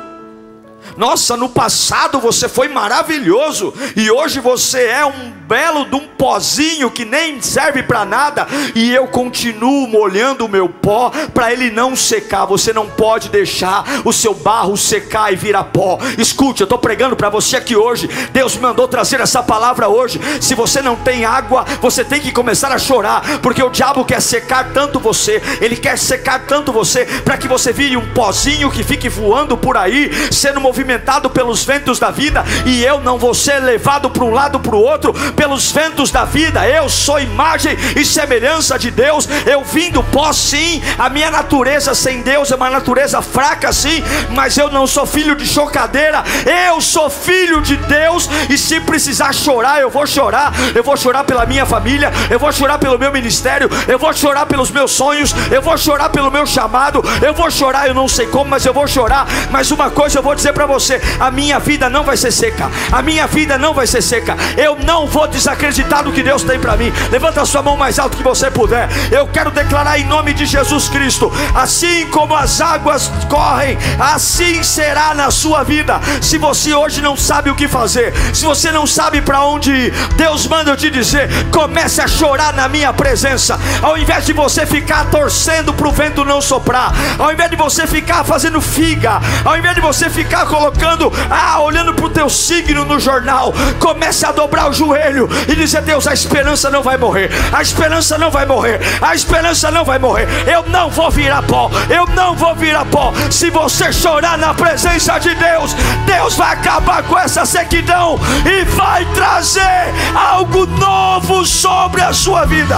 Nossa, 0.97 1.37
no 1.37 1.49
passado 1.49 2.19
você 2.19 2.49
foi 2.49 2.69
maravilhoso 2.69 3.75
e 3.95 4.11
hoje 4.11 4.41
você 4.41 4.85
é 4.85 5.05
um 5.05 5.38
belo 5.49 5.87
de 5.87 5.97
um 5.97 6.07
pozinho 6.07 6.91
que 6.91 7.07
nem 7.07 7.41
serve 7.41 7.83
para 7.83 8.05
nada 8.05 8.47
e 8.75 8.93
eu 8.95 9.07
continuo 9.07 9.89
molhando 9.89 10.45
o 10.45 10.49
meu 10.49 10.69
pó 10.69 11.11
para 11.33 11.51
ele 11.51 11.71
não 11.71 11.97
secar. 11.97 12.45
Você 12.45 12.71
não 12.71 12.87
pode 12.87 13.31
deixar 13.31 13.83
o 14.05 14.13
seu 14.13 14.35
barro 14.35 14.77
secar 14.77 15.33
e 15.33 15.37
virar 15.37 15.65
pó. 15.65 15.99
Escute, 16.19 16.61
eu 16.61 16.67
estou 16.67 16.79
pregando 16.79 17.17
para 17.17 17.31
você 17.31 17.57
aqui 17.57 17.75
hoje. 17.75 18.09
Deus 18.31 18.57
me 18.57 18.61
mandou 18.61 18.87
trazer 18.87 19.21
essa 19.21 19.43
palavra 19.43 19.89
hoje. 19.89 20.21
Se 20.39 20.55
você 20.55 20.83
não 20.83 20.97
tem 20.97 21.25
água, 21.25 21.65
você 21.81 22.05
tem 22.05 22.21
que 22.21 22.31
começar 22.31 22.71
a 22.71 22.79
chorar, 22.79 23.39
porque 23.41 23.63
o 23.63 23.71
diabo 23.71 24.05
quer 24.05 24.21
secar 24.21 24.73
tanto 24.75 25.01
você, 25.01 25.41
ele 25.63 25.77
quer 25.77 25.97
secar 25.97 26.41
tanto 26.47 26.73
você 26.73 27.07
para 27.25 27.39
que 27.39 27.49
você 27.49 27.73
vire 27.73 27.97
um 27.97 28.13
pozinho 28.13 28.71
que 28.71 28.83
fique 28.83 29.09
voando 29.09 29.57
por 29.57 29.77
aí, 29.77 30.11
sendo 30.31 30.61
movimentado 30.61 31.31
pelos 31.31 31.65
ventos 31.65 31.99
da 31.99 32.11
vida, 32.11 32.45
e 32.67 32.85
eu 32.85 33.01
não 33.01 33.17
vou 33.17 33.33
ser 33.33 33.61
levado 33.61 34.11
para 34.11 34.25
um 34.25 34.31
lado 34.31 34.61
para 34.61 34.77
o 34.77 34.83
outro 34.83 35.15
pelos 35.39 35.71
ventos 35.71 36.11
da 36.11 36.25
vida. 36.25 36.69
Eu 36.69 36.89
sou 36.89 37.21
imagem 37.21 37.77
e 37.97 38.05
semelhança 38.05 38.77
de 38.77 38.91
Deus. 38.91 39.29
Eu 39.47 39.63
vim 39.63 39.93
do 39.93 40.03
pó, 40.03 40.33
sim. 40.33 40.83
A 40.99 41.09
minha 41.09 41.31
natureza 41.31 41.95
sem 41.95 42.23
Deus 42.23 42.51
é 42.51 42.57
uma 42.57 42.69
natureza 42.69 43.23
fraca, 43.23 43.73
sim. 43.73 44.03
Mas 44.31 44.59
eu 44.59 44.69
não 44.69 44.85
sou 44.85 45.07
filho 45.07 45.37
de 45.37 45.47
chocadeira. 45.47 46.25
Eu 46.67 46.81
sou 46.81 47.09
filho 47.09 47.63
de 47.63 47.77
Deus. 47.77 48.29
E 48.51 48.59
se 48.59 48.81
precisar 48.81 49.33
chorar, 49.33 49.81
eu 49.81 49.89
vou 49.89 50.07
chorar. 50.09 50.53
Eu 50.75 50.83
vou 50.83 50.97
chorar 50.97 51.23
pela 51.23 51.47
minha 51.47 51.65
família. 51.65 52.13
Eu 52.29 52.41
vou 52.41 52.53
chorar 52.53 52.79
pelo 52.79 52.99
meu 52.99 53.13
ministério. 53.13 53.71
Eu 53.87 53.99
vou 53.99 54.13
chorar 54.13 54.47
pelos 54.47 54.73
meus 54.73 54.91
sonhos. 54.91 55.33
Eu 55.53 55.63
vou 55.63 55.79
chorar 55.79 56.09
pelo 56.09 56.33
meu 56.33 56.45
chamado. 56.45 57.01
Eu 57.23 57.33
vou 57.33 57.49
chorar, 57.49 57.87
eu 57.87 57.95
não 57.95 58.09
sei 58.09 58.27
como, 58.27 58.51
mas 58.51 58.67
eu 58.67 58.75
vou 58.75 58.89
chorar. 58.89 59.25
Mas 59.53 59.71
uma 59.71 59.89
coisa 59.89 60.19
eu 60.19 60.23
vou 60.23 60.35
dizer 60.35 60.53
para 60.53 60.67
você: 60.67 61.01
a 61.21 61.31
minha 61.31 61.61
vida 61.61 61.89
não 61.89 62.03
vai 62.03 62.17
ser 62.17 62.33
seca, 62.33 62.69
a 62.91 63.01
minha 63.03 63.27
vida 63.29 63.57
não 63.57 63.73
vai 63.73 63.87
ser 63.87 64.03
seca. 64.03 64.37
Eu 64.57 64.77
não 64.85 65.07
vou 65.07 65.28
desacreditar 65.29 66.03
do 66.03 66.13
que 66.13 66.23
Deus 66.23 66.43
tem 66.43 66.59
para 66.59 66.77
mim. 66.77 66.93
Levanta 67.11 67.43
a 67.43 67.47
sua 67.47 67.63
mão 67.63 67.77
mais 67.77 67.99
alto 67.99 68.17
que 68.17 68.23
você 68.23 68.51
puder. 68.51 68.89
Eu 69.11 69.27
quero 69.27 69.51
declarar 69.51 69.99
em 69.99 70.05
nome 70.05 70.33
de 70.35 70.47
Jesus 70.47 70.89
Cristo: 70.89 71.33
assim 71.55 72.07
como 72.07 72.35
as 72.35 72.61
águas 72.61 73.11
correm, 73.29 73.79
assim 73.99 74.63
será 74.63 75.15
na 75.15 75.31
sua 75.31 75.63
vida. 75.63 76.01
Se 76.21 76.39
você 76.39 76.75
hoje 76.75 77.01
não 77.01 77.17
sabe 77.17 77.51
o 77.51 77.55
que 77.55 77.69
fazer, 77.69 78.13
se 78.35 78.45
você 78.45 78.71
não 78.71 78.87
sabe 78.87 79.21
para 79.21 79.45
onde 79.45 79.71
ir, 79.71 79.93
Deus 80.17 80.47
manda 80.47 80.71
eu 80.71 80.77
te 80.77 80.91
dizer: 80.91 81.29
comece 81.51 82.01
a 82.01 82.09
chorar 82.09 82.53
na 82.55 82.69
minha 82.69 82.93
presença, 82.93 83.59
ao 83.83 83.97
invés 83.97 84.27
de 84.27 84.33
você 84.33 84.67
ficar 84.67 85.11
torcendo 85.11 85.73
para 85.73 85.89
o 85.89 85.93
vento 85.93 86.25
não 86.25 86.41
soprar, 86.41 86.93
ao 87.19 87.33
invés 87.33 87.51
de 87.51 87.57
você 87.57 87.87
ficar 87.87 88.25
fazendo 88.25 88.61
figa, 88.61 89.21
ao 89.45 89.57
invés 89.57 89.75
de 89.75 89.81
você 89.81 90.11
ficar 90.11 90.47
colocando, 90.47 91.13
ah, 91.31 91.61
olhando 91.61 91.95
para 91.95 92.07
o 92.07 92.11
teu 92.11 92.29
signo 92.29 92.85
no 92.85 92.99
jornal, 93.01 93.53
comece 93.79 94.25
a 94.27 94.33
dobrar 94.33 94.69
o 94.69 94.73
joelho 94.73 95.18
e 95.49 95.55
dizer: 95.55 95.81
Deus, 95.83 96.07
a 96.07 96.13
esperança 96.13 96.69
não 96.69 96.83
vai 96.83 96.99
morrer, 96.99 97.31
a 97.53 97.63
esperança 97.63 98.19
não 98.19 98.31
vai 98.31 98.45
morrer, 98.45 98.81
a 99.01 99.15
esperança 99.15 99.71
não 99.71 99.85
vai 99.85 99.99
morrer. 99.99 100.29
Eu 100.47 100.63
não 100.69 100.91
vou 100.91 101.11
virar 101.11 101.43
pó, 101.43 101.71
eu 101.89 102.07
não 102.15 102.37
vou 102.37 102.55
virar 102.55 102.85
pó. 102.85 103.13
Se 103.31 103.51
você 103.51 103.93
chorar 103.93 104.37
na 104.37 104.53
presença 104.53 105.19
de 105.19 105.35
Deus, 105.35 105.75
Deus 106.07 106.35
vai 106.35 106.53
acabar 106.53 107.03
com 107.03 107.19
essa 107.19 107.47
sequidão 107.47 108.19
e 108.45 108.65
vai 108.65 109.05
trazer 109.15 109.93
algo 110.15 110.67
novo 110.67 111.47
sobre 111.47 112.03
a 112.03 112.13
sua 112.13 112.45
vida. 112.45 112.77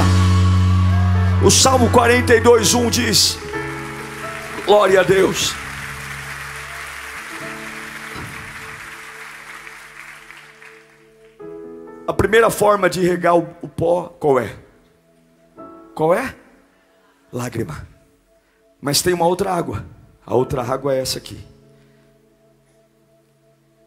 O 1.42 1.50
Salmo 1.50 1.90
42, 1.90 2.74
1 2.74 2.90
diz: 2.90 3.38
Glória 4.66 5.00
a 5.00 5.02
Deus. 5.02 5.54
A 12.10 12.12
primeira 12.12 12.50
forma 12.50 12.90
de 12.90 13.02
regar 13.02 13.38
o, 13.38 13.46
o 13.62 13.68
pó, 13.68 14.08
qual 14.18 14.40
é? 14.40 14.58
Qual 15.94 16.12
é? 16.12 16.34
Lágrima. 17.32 17.86
Mas 18.80 19.00
tem 19.00 19.14
uma 19.14 19.28
outra 19.28 19.54
água. 19.54 19.86
A 20.26 20.34
outra 20.34 20.60
água 20.60 20.92
é 20.92 20.98
essa 20.98 21.18
aqui. 21.18 21.38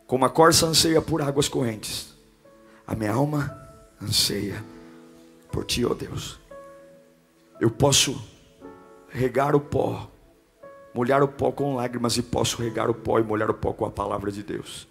Como 0.07 0.23
a 0.23 0.29
corça 0.29 0.65
anseia 0.65 1.01
por 1.01 1.21
águas 1.21 1.49
correntes, 1.49 2.15
a 2.88 2.95
minha 2.95 3.12
alma 3.12 3.53
anseia 4.01 4.63
por 5.51 5.65
ti, 5.65 5.83
ó 5.86 5.91
oh 5.91 5.93
Deus. 5.93 6.39
Eu 7.59 7.69
posso 7.69 8.23
regar 9.09 9.53
o 9.53 9.59
pó, 9.59 10.09
molhar 10.93 11.21
o 11.23 11.27
pó 11.27 11.51
com 11.51 11.75
lágrimas, 11.75 12.15
e 12.15 12.21
posso 12.21 12.62
regar 12.62 12.89
o 12.89 12.93
pó 12.93 13.19
e 13.19 13.21
molhar 13.21 13.51
o 13.51 13.53
pó 13.53 13.73
com 13.73 13.83
a 13.83 13.91
palavra 13.91 14.31
de 14.31 14.43
Deus. 14.43 14.88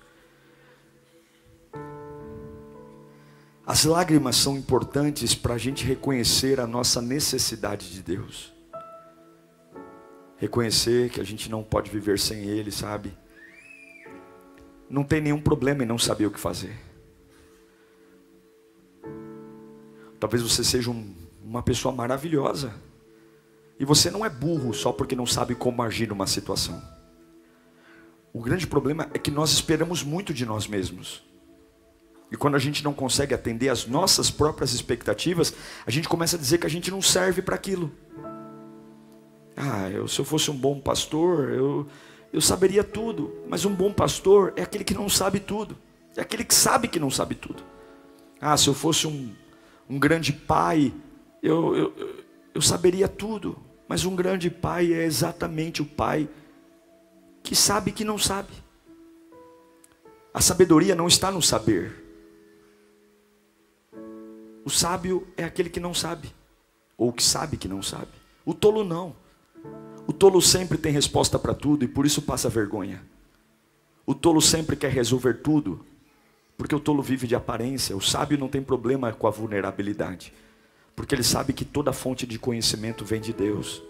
As 3.64 3.84
lágrimas 3.84 4.36
são 4.36 4.56
importantes 4.56 5.34
para 5.34 5.54
a 5.54 5.58
gente 5.58 5.84
reconhecer 5.84 6.58
a 6.58 6.66
nossa 6.66 7.00
necessidade 7.00 7.92
de 7.92 8.02
Deus. 8.02 8.52
Reconhecer 10.36 11.10
que 11.10 11.20
a 11.20 11.24
gente 11.24 11.48
não 11.48 11.62
pode 11.62 11.88
viver 11.88 12.18
sem 12.18 12.42
Ele, 12.42 12.72
sabe? 12.72 13.16
Não 14.90 15.04
tem 15.04 15.20
nenhum 15.20 15.40
problema 15.40 15.84
em 15.84 15.86
não 15.86 15.96
saber 15.96 16.26
o 16.26 16.30
que 16.30 16.40
fazer. 16.40 16.76
Talvez 20.18 20.42
você 20.42 20.64
seja 20.64 20.90
um, 20.90 21.14
uma 21.44 21.62
pessoa 21.62 21.94
maravilhosa. 21.94 22.74
E 23.78 23.84
você 23.84 24.10
não 24.10 24.24
é 24.24 24.28
burro 24.28 24.74
só 24.74 24.92
porque 24.92 25.14
não 25.14 25.26
sabe 25.26 25.54
como 25.54 25.82
agir 25.82 26.08
numa 26.08 26.26
situação. 26.26 26.82
O 28.32 28.40
grande 28.40 28.66
problema 28.66 29.08
é 29.14 29.18
que 29.18 29.30
nós 29.30 29.52
esperamos 29.52 30.02
muito 30.02 30.34
de 30.34 30.44
nós 30.44 30.66
mesmos. 30.66 31.22
E 32.32 32.36
quando 32.36 32.54
a 32.54 32.58
gente 32.58 32.82
não 32.82 32.94
consegue 32.94 33.34
atender 33.34 33.68
às 33.68 33.86
nossas 33.86 34.30
próprias 34.30 34.72
expectativas, 34.72 35.54
a 35.86 35.90
gente 35.90 36.08
começa 36.08 36.34
a 36.34 36.38
dizer 36.38 36.56
que 36.56 36.66
a 36.66 36.70
gente 36.70 36.90
não 36.90 37.02
serve 37.02 37.42
para 37.42 37.54
aquilo. 37.54 37.92
Ah, 39.54 39.90
eu, 39.90 40.08
se 40.08 40.18
eu 40.18 40.24
fosse 40.24 40.50
um 40.50 40.56
bom 40.56 40.80
pastor, 40.80 41.50
eu, 41.50 41.86
eu 42.32 42.40
saberia 42.40 42.82
tudo. 42.82 43.34
Mas 43.46 43.66
um 43.66 43.74
bom 43.74 43.92
pastor 43.92 44.54
é 44.56 44.62
aquele 44.62 44.82
que 44.82 44.94
não 44.94 45.10
sabe 45.10 45.40
tudo. 45.40 45.76
É 46.16 46.22
aquele 46.22 46.42
que 46.42 46.54
sabe 46.54 46.88
que 46.88 46.98
não 46.98 47.10
sabe 47.10 47.34
tudo. 47.34 47.62
Ah, 48.40 48.56
se 48.56 48.66
eu 48.66 48.72
fosse 48.72 49.06
um, 49.06 49.30
um 49.86 49.98
grande 49.98 50.32
pai, 50.32 50.90
eu, 51.42 51.76
eu, 51.76 52.14
eu 52.54 52.62
saberia 52.62 53.08
tudo. 53.08 53.58
Mas 53.86 54.06
um 54.06 54.16
grande 54.16 54.48
pai 54.48 54.90
é 54.94 55.04
exatamente 55.04 55.82
o 55.82 55.84
pai 55.84 56.26
que 57.42 57.54
sabe 57.54 57.92
que 57.92 58.04
não 58.04 58.16
sabe. 58.16 58.54
A 60.32 60.40
sabedoria 60.40 60.94
não 60.94 61.06
está 61.06 61.30
no 61.30 61.42
saber. 61.42 62.01
O 64.64 64.70
sábio 64.70 65.26
é 65.36 65.44
aquele 65.44 65.68
que 65.68 65.80
não 65.80 65.92
sabe, 65.92 66.32
ou 66.96 67.12
que 67.12 67.22
sabe 67.22 67.56
que 67.56 67.68
não 67.68 67.82
sabe. 67.82 68.10
O 68.44 68.54
tolo 68.54 68.84
não. 68.84 69.14
O 70.06 70.12
tolo 70.12 70.40
sempre 70.40 70.78
tem 70.78 70.92
resposta 70.92 71.38
para 71.38 71.54
tudo 71.54 71.84
e 71.84 71.88
por 71.88 72.06
isso 72.06 72.22
passa 72.22 72.48
vergonha. 72.48 73.02
O 74.04 74.14
tolo 74.14 74.40
sempre 74.40 74.76
quer 74.76 74.90
resolver 74.90 75.34
tudo, 75.34 75.84
porque 76.56 76.74
o 76.74 76.80
tolo 76.80 77.02
vive 77.02 77.26
de 77.26 77.34
aparência. 77.34 77.96
O 77.96 78.00
sábio 78.00 78.38
não 78.38 78.48
tem 78.48 78.62
problema 78.62 79.12
com 79.12 79.26
a 79.26 79.30
vulnerabilidade, 79.30 80.32
porque 80.94 81.14
ele 81.14 81.22
sabe 81.22 81.52
que 81.52 81.64
toda 81.64 81.92
fonte 81.92 82.26
de 82.26 82.38
conhecimento 82.38 83.04
vem 83.04 83.20
de 83.20 83.32
Deus. 83.32 83.82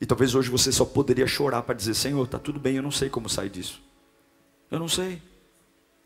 E 0.00 0.06
talvez 0.06 0.34
hoje 0.34 0.48
você 0.48 0.72
só 0.72 0.84
poderia 0.84 1.26
chorar 1.26 1.62
para 1.62 1.74
dizer: 1.74 1.94
Senhor, 1.94 2.24
está 2.24 2.38
tudo 2.38 2.58
bem, 2.58 2.76
eu 2.76 2.82
não 2.82 2.90
sei 2.90 3.10
como 3.10 3.28
sair 3.28 3.50
disso. 3.50 3.82
Eu 4.70 4.78
não 4.78 4.88
sei. 4.88 5.20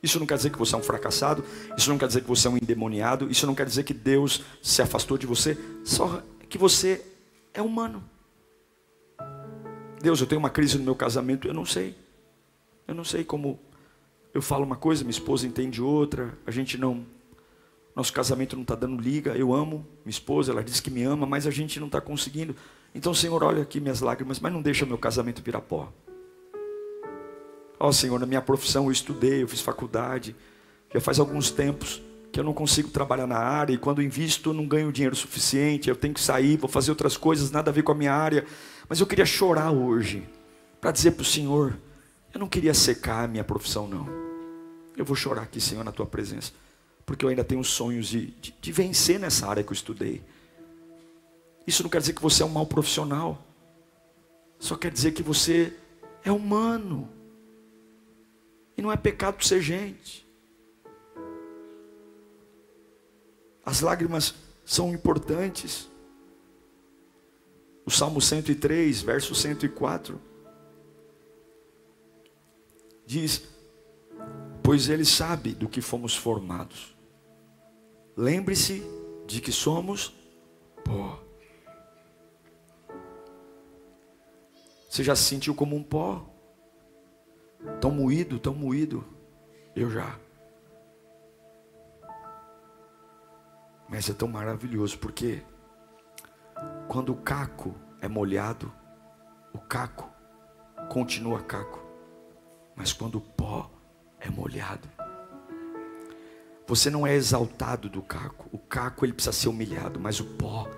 Isso 0.05 0.21
não 0.21 0.27
quer 0.27 0.37
dizer 0.37 0.51
que 0.51 0.59
você 0.59 0.75
é 0.75 0.79
um 0.79 0.83
fracassado, 0.83 1.43
isso 1.79 1.89
não 1.89 1.97
quer 1.97 2.07
dizer 2.07 2.21
que 2.21 2.29
você 2.29 2.47
é 2.47 2.51
um 2.51 2.59
endemoniado, 2.59 3.31
isso 3.31 3.47
não 3.47 3.55
quer 3.55 3.65
dizer 3.65 3.85
que 3.85 3.95
Deus 3.95 4.43
se 4.63 4.83
afastou 4.83 5.17
de 5.17 5.27
você, 5.27 5.57
só 5.83 6.23
que 6.47 6.59
você 6.59 7.03
é 7.55 7.63
humano. 7.63 8.05
Deus, 10.03 10.21
eu 10.21 10.27
tenho 10.27 10.39
uma 10.39 10.51
crise 10.51 10.77
no 10.77 10.85
meu 10.85 10.95
casamento, 10.95 11.49
eu 11.49 11.55
não 11.55 11.65
sei. 11.65 11.97
Eu 12.87 12.95
não 12.95 13.03
sei 13.03 13.25
como 13.25 13.59
eu 14.35 14.43
falo 14.43 14.63
uma 14.63 14.77
coisa, 14.77 15.03
minha 15.03 15.11
esposa 15.11 15.47
entende 15.47 15.81
outra, 15.81 16.37
a 16.47 16.51
gente 16.51 16.77
não. 16.77 17.07
Nosso 17.97 18.13
casamento 18.13 18.57
não 18.57 18.63
está 18.63 18.75
dando 18.75 19.01
liga, 19.01 19.35
eu 19.35 19.55
amo 19.55 19.87
minha 20.05 20.11
esposa, 20.11 20.53
ela 20.53 20.63
diz 20.63 20.81
que 20.81 20.91
me 20.91 21.03
ama, 21.03 21.25
mas 21.25 21.47
a 21.47 21.51
gente 21.51 21.81
não 21.81 21.87
está 21.87 21.99
conseguindo. 21.99 22.55
Então, 22.95 23.15
Senhor, 23.15 23.43
olha 23.43 23.63
aqui 23.63 23.81
minhas 23.81 24.03
lágrimas, 24.03 24.39
mas 24.39 24.53
não 24.53 24.61
deixa 24.61 24.85
meu 24.85 24.99
casamento 24.99 25.41
virar 25.41 25.63
pó. 25.63 25.91
Ó 27.85 27.89
oh, 27.89 27.93
Senhor, 27.93 28.19
na 28.19 28.25
minha 28.25 28.41
profissão 28.41 28.87
eu 28.87 28.91
estudei, 28.91 29.43
eu 29.43 29.47
fiz 29.47 29.61
faculdade, 29.61 30.35
já 30.91 31.03
faz 31.03 31.21
alguns 31.21 31.51
tempos 31.51 32.01
que 32.33 32.41
eu 32.41 32.45
não 32.45 32.55
consigo 32.55 32.89
trabalhar 32.89 33.27
na 33.27 33.37
área 33.37 33.75
e 33.75 33.77
quando 33.77 34.01
invisto 34.01 34.55
não 34.55 34.67
ganho 34.67 34.91
dinheiro 34.91 35.15
suficiente, 35.15 35.91
eu 35.91 35.95
tenho 35.95 36.15
que 36.15 36.21
sair, 36.23 36.57
vou 36.57 36.67
fazer 36.67 36.91
outras 36.91 37.19
coisas, 37.19 37.51
nada 37.51 37.71
a 37.71 37.75
ver 37.75 37.83
com 37.83 37.93
a 37.93 37.95
minha 37.95 38.15
área. 38.15 38.47
Mas 38.89 39.01
eu 39.01 39.07
queria 39.07 39.27
chorar 39.27 39.71
hoje 39.71 40.27
para 40.81 40.93
dizer 40.93 41.11
para 41.11 41.21
o 41.21 41.25
Senhor, 41.27 41.77
eu 42.33 42.41
não 42.41 42.49
queria 42.49 42.73
secar 42.73 43.25
a 43.25 43.29
minha 43.29 43.45
profissão 43.45 43.87
não. 43.87 44.09
Eu 44.97 45.05
vou 45.05 45.15
chorar 45.15 45.43
aqui, 45.43 45.61
Senhor, 45.61 45.85
na 45.85 45.93
tua 45.93 46.07
presença, 46.07 46.53
porque 47.05 47.23
eu 47.23 47.29
ainda 47.29 47.45
tenho 47.45 47.63
sonhos 47.63 48.07
de, 48.07 48.29
de, 48.41 48.55
de 48.63 48.73
vencer 48.73 49.21
nessa 49.21 49.47
área 49.47 49.63
que 49.63 49.69
eu 49.69 49.75
estudei. 49.75 50.23
Isso 51.67 51.83
não 51.83 51.91
quer 51.91 52.01
dizer 52.01 52.15
que 52.15 52.23
você 52.23 52.43
é 52.43 52.47
um 52.47 52.49
mau 52.49 52.65
profissional, 52.65 53.47
só 54.59 54.75
quer 54.75 54.91
dizer 54.91 55.13
que 55.13 55.23
você 55.23 55.71
é 56.25 56.33
humano. 56.33 57.11
E 58.77 58.83
não 58.83 58.91
é 58.91 58.97
pecado 58.97 59.45
ser 59.45 59.61
gente. 59.61 60.25
As 63.65 63.81
lágrimas 63.81 64.35
são 64.65 64.93
importantes. 64.93 65.89
O 67.87 67.91
Salmo 67.91 68.21
103, 68.21 69.03
verso 69.03 69.35
104, 69.35 70.21
diz: 73.07 73.43
Pois 74.63 74.89
Ele 74.89 75.05
sabe 75.05 75.55
do 75.55 75.69
que 75.69 75.81
fomos 75.81 76.17
formados. 76.17 76.97
Lembre-se 78.17 78.83
de 79.27 79.41
que 79.41 79.53
somos 79.53 80.15
pó. 80.85 81.23
Você 84.89 85.03
já 85.03 85.17
se 85.17 85.25
sentiu 85.25 85.55
como 85.55 85.75
um 85.75 85.83
pó? 85.83 86.34
Tão 87.81 87.91
moído, 87.91 88.39
tão 88.39 88.55
moído. 88.55 89.05
Eu 89.75 89.91
já. 89.91 90.19
Mas 93.89 94.09
é 94.09 94.15
tão 94.15 94.29
maravilhoso 94.29 94.99
porque 94.99 95.43
quando 96.89 97.13
o 97.13 97.17
caco 97.17 97.75
é 98.01 98.09
molhado, 98.09 98.73
o 99.53 99.59
caco 99.59 100.11
continua 100.89 101.43
caco. 101.43 101.83
Mas 102.77 102.93
quando 102.93 103.17
o 103.17 103.21
pó 103.21 103.71
é 104.19 104.29
molhado, 104.29 104.89
você 106.67 106.91
não 106.91 107.07
é 107.07 107.15
exaltado 107.15 107.89
do 107.89 108.03
caco. 108.03 108.49
O 108.51 108.59
caco 108.59 109.05
ele 109.05 109.13
precisa 109.13 109.33
ser 109.33 109.49
humilhado, 109.49 110.01
mas 110.01 110.19
o 110.19 110.25
pó 110.25 110.69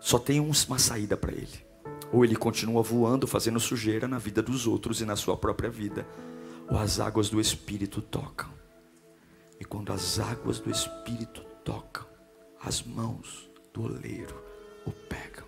só 0.00 0.18
tem 0.18 0.40
uma 0.40 0.78
saída 0.78 1.16
para 1.16 1.32
ele. 1.32 1.69
Ou 2.12 2.24
ele 2.24 2.36
continua 2.36 2.82
voando, 2.82 3.26
fazendo 3.26 3.60
sujeira 3.60 4.08
na 4.08 4.18
vida 4.18 4.42
dos 4.42 4.66
outros 4.66 5.00
e 5.00 5.04
na 5.04 5.16
sua 5.16 5.36
própria 5.36 5.70
vida. 5.70 6.06
Ou 6.68 6.78
as 6.78 6.98
águas 7.00 7.28
do 7.28 7.40
Espírito 7.40 8.00
tocam. 8.00 8.50
E 9.60 9.64
quando 9.64 9.92
as 9.92 10.18
águas 10.18 10.58
do 10.58 10.70
Espírito 10.70 11.42
tocam, 11.64 12.06
as 12.62 12.82
mãos 12.82 13.50
do 13.72 13.82
oleiro 13.82 14.42
o 14.86 14.90
pegam. 14.90 15.46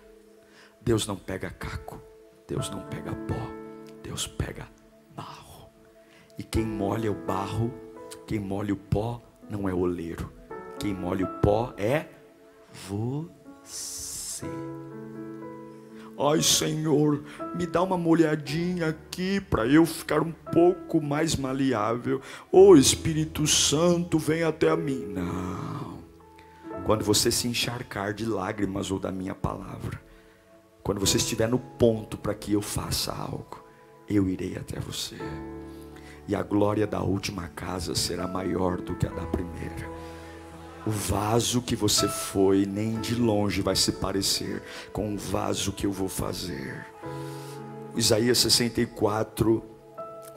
Deus 0.81 1.07
não 1.07 1.15
pega 1.15 1.49
caco, 1.49 2.01
Deus 2.47 2.69
não 2.69 2.81
pega 2.87 3.13
pó, 3.13 3.35
Deus 4.03 4.27
pega 4.27 4.67
barro. 5.15 5.69
E 6.37 6.43
quem 6.43 6.65
molha 6.65 7.11
o 7.11 7.25
barro, 7.25 7.73
quem 8.27 8.39
molha 8.39 8.73
o 8.73 8.77
pó, 8.77 9.21
não 9.49 9.67
é 9.67 9.73
oleiro. 9.73 10.31
Quem 10.79 10.93
molha 10.93 11.25
o 11.25 11.39
pó 11.41 11.73
é 11.77 12.07
você. 12.87 14.47
Ai, 16.19 16.41
Senhor, 16.43 17.23
me 17.55 17.65
dá 17.65 17.81
uma 17.81 17.97
molhadinha 17.97 18.89
aqui 18.89 19.41
para 19.41 19.65
eu 19.65 19.85
ficar 19.85 20.21
um 20.21 20.31
pouco 20.31 21.01
mais 21.01 21.35
maleável. 21.35 22.21
Ô 22.51 22.69
oh, 22.69 22.75
Espírito 22.75 23.47
Santo, 23.47 24.19
vem 24.19 24.43
até 24.43 24.69
a 24.69 24.77
mim. 24.77 25.05
Não. 25.07 25.97
Quando 26.85 27.03
você 27.03 27.31
se 27.31 27.47
encharcar 27.47 28.13
de 28.13 28.25
lágrimas 28.25 28.91
ou 28.91 28.99
da 28.99 29.11
minha 29.11 29.33
palavra, 29.33 29.99
quando 30.83 30.99
você 30.99 31.17
estiver 31.17 31.47
no 31.47 31.57
ponto 31.57 32.17
para 32.17 32.35
que 32.35 32.53
eu 32.53 32.61
faça 32.61 33.11
algo, 33.11 33.63
eu 34.07 34.29
irei 34.29 34.55
até 34.57 34.79
você. 34.79 35.17
E 36.27 36.35
a 36.35 36.43
glória 36.43 36.85
da 36.85 37.01
última 37.01 37.47
casa 37.47 37.95
será 37.95 38.27
maior 38.27 38.79
do 38.81 38.95
que 38.95 39.07
a 39.07 39.09
da 39.09 39.25
primeira. 39.25 39.89
O 40.85 40.91
vaso 40.91 41.61
que 41.61 41.77
você 41.77 42.09
foi, 42.09 42.65
nem 42.65 42.99
de 42.99 43.15
longe 43.15 43.61
vai 43.61 43.75
se 43.75 43.93
parecer 43.93 44.61
com 44.91 45.13
o 45.13 45.17
vaso 45.17 45.71
que 45.71 45.85
eu 45.85 45.91
vou 45.93 46.09
fazer. 46.09 46.85
Isaías 47.95 48.39
64, 48.39 49.63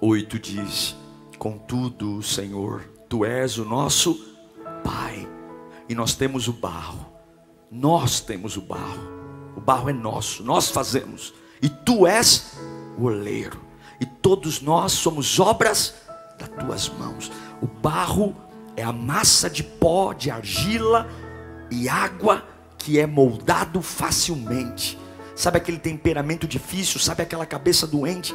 8 0.01 0.39
diz: 0.39 0.95
Contudo, 1.37 2.23
Senhor, 2.23 2.83
tu 3.09 3.25
és 3.25 3.59
o 3.59 3.65
nosso 3.65 4.37
Pai, 4.85 5.29
e 5.89 5.95
nós 5.97 6.15
temos 6.15 6.47
o 6.47 6.53
barro, 6.53 7.07
nós 7.69 8.21
temos 8.21 8.57
o 8.57 8.61
barro, 8.61 9.03
o 9.57 9.61
barro 9.61 9.91
é 9.91 9.93
nosso, 9.93 10.45
nós 10.45 10.71
fazemos, 10.71 11.35
e 11.61 11.69
tu 11.69 12.07
és 12.07 12.57
o 12.97 13.07
oleiro, 13.07 13.61
e 14.01 14.07
todos 14.07 14.61
nós 14.61 14.93
somos 14.93 15.41
obras 15.41 15.95
das 16.39 16.49
tuas 16.51 16.89
mãos. 16.89 17.33
O 17.61 17.67
barro 17.67 18.37
é 18.43 18.46
a 18.83 18.93
massa 18.93 19.49
de 19.49 19.63
pó, 19.63 20.13
de 20.13 20.31
argila 20.31 21.09
e 21.71 21.89
água 21.89 22.47
que 22.79 22.99
é 22.99 23.07
moldado 23.07 23.83
facilmente. 23.83 24.99
Sabe 25.35 25.59
aquele 25.59 25.79
temperamento 25.79 26.47
difícil, 26.47 27.01
sabe 27.01 27.23
aquela 27.23 27.45
cabeça 27.45 27.87
doente? 27.87 28.35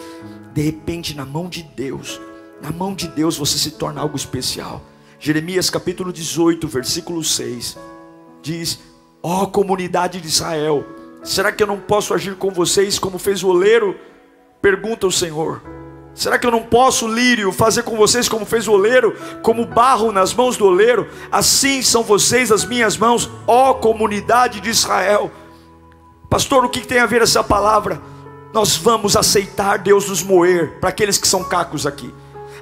De 0.54 0.62
repente, 0.62 1.16
na 1.16 1.26
mão 1.26 1.48
de 1.48 1.64
Deus, 1.64 2.20
na 2.62 2.72
mão 2.72 2.94
de 2.94 3.08
Deus 3.08 3.38
você 3.38 3.58
se 3.58 3.72
torna 3.72 4.02
algo 4.02 4.16
especial. 4.16 4.84
Jeremias 5.20 5.70
capítulo 5.70 6.12
18, 6.12 6.68
versículo 6.68 7.24
6, 7.24 7.78
diz: 8.42 8.80
Ó 9.24 9.44
oh, 9.44 9.48
comunidade 9.48 10.20
de 10.20 10.28
Israel, 10.28 10.86
será 11.24 11.52
que 11.52 11.64
eu 11.64 11.68
não 11.68 11.80
posso 11.80 12.14
agir 12.14 12.36
com 12.36 12.52
vocês 12.52 13.00
como 13.00 13.18
fez 13.18 13.44
o 13.44 13.50
oleiro? 13.50 13.98
Pergunta 14.62 15.08
o 15.08 15.12
Senhor. 15.12 15.81
Será 16.14 16.38
que 16.38 16.46
eu 16.46 16.52
não 16.52 16.64
posso, 16.64 17.08
lírio, 17.08 17.52
fazer 17.52 17.84
com 17.84 17.96
vocês 17.96 18.28
como 18.28 18.46
fez 18.46 18.68
o 18.68 18.74
oleiro, 18.74 19.16
como 19.42 19.66
barro 19.66 20.12
nas 20.12 20.34
mãos 20.34 20.58
do 20.58 20.66
oleiro? 20.66 21.08
Assim 21.32 21.82
são 21.82 22.04
vocês 22.04 22.52
as 22.52 22.66
minhas 22.66 22.98
mãos, 22.98 23.30
ó 23.48 23.74
comunidade 23.74 24.60
de 24.60 24.70
Israel. 24.70 25.32
Pastor, 26.30 26.66
o 26.66 26.70
que 26.70 26.86
tem 26.86 27.00
a 27.00 27.06
ver 27.06 27.22
essa 27.22 27.44
palavra? 27.44 28.02
Nós 28.54 28.76
vamos 28.76 29.16
aceitar 29.16 29.80
Deus 29.80 30.10
nos 30.10 30.22
moer 30.22 30.80
para 30.80 30.90
aqueles 30.90 31.18
que 31.18 31.28
são 31.28 31.44
cacos 31.44 31.88
aqui. 31.88 32.14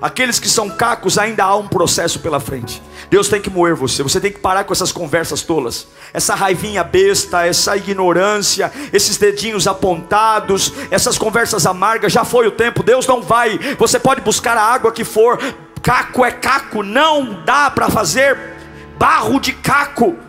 Aqueles 0.02 0.39
que 0.39 0.47
são 0.47 0.70
cacos, 0.70 1.18
ainda 1.18 1.43
há 1.43 1.56
um 1.56 1.68
processo 1.68 2.20
pela 2.20 2.39
frente. 2.39 2.82
Deus 3.10 3.28
tem 3.28 3.41
que 3.41 3.50
moer 3.50 3.76
você. 3.76 4.02
Você 4.02 4.20
tem 4.20 4.32
que 4.32 4.39
parar 4.39 4.64
com 4.64 4.72
essas 4.72 4.91
conversas 4.91 5.41
tolas, 5.41 5.88
essa 6.14 6.36
raivinha 6.36 6.84
besta, 6.84 7.45
essa 7.45 7.76
ignorância, 7.76 8.72
esses 8.93 9.18
dedinhos 9.18 9.68
apontados, 9.68 10.72
essas 10.89 11.18
conversas 11.18 11.66
amargas. 11.66 12.14
Já 12.14 12.24
foi 12.24 12.47
o 12.47 12.52
tempo. 12.52 12.82
Deus 12.84 13.06
não 13.06 13.22
vai. 13.22 13.58
Você 13.78 14.00
pode 14.00 14.22
buscar 14.22 14.58
a 14.58 14.64
água 14.64 14.91
que 14.91 15.04
for. 15.04 15.38
Caco 15.82 16.24
é 16.24 16.32
caco. 16.32 16.82
Não 16.82 17.43
dá 17.43 17.70
para 17.70 17.89
fazer 17.89 18.38
barro 18.97 19.39
de 19.39 19.54
caco. 19.54 20.28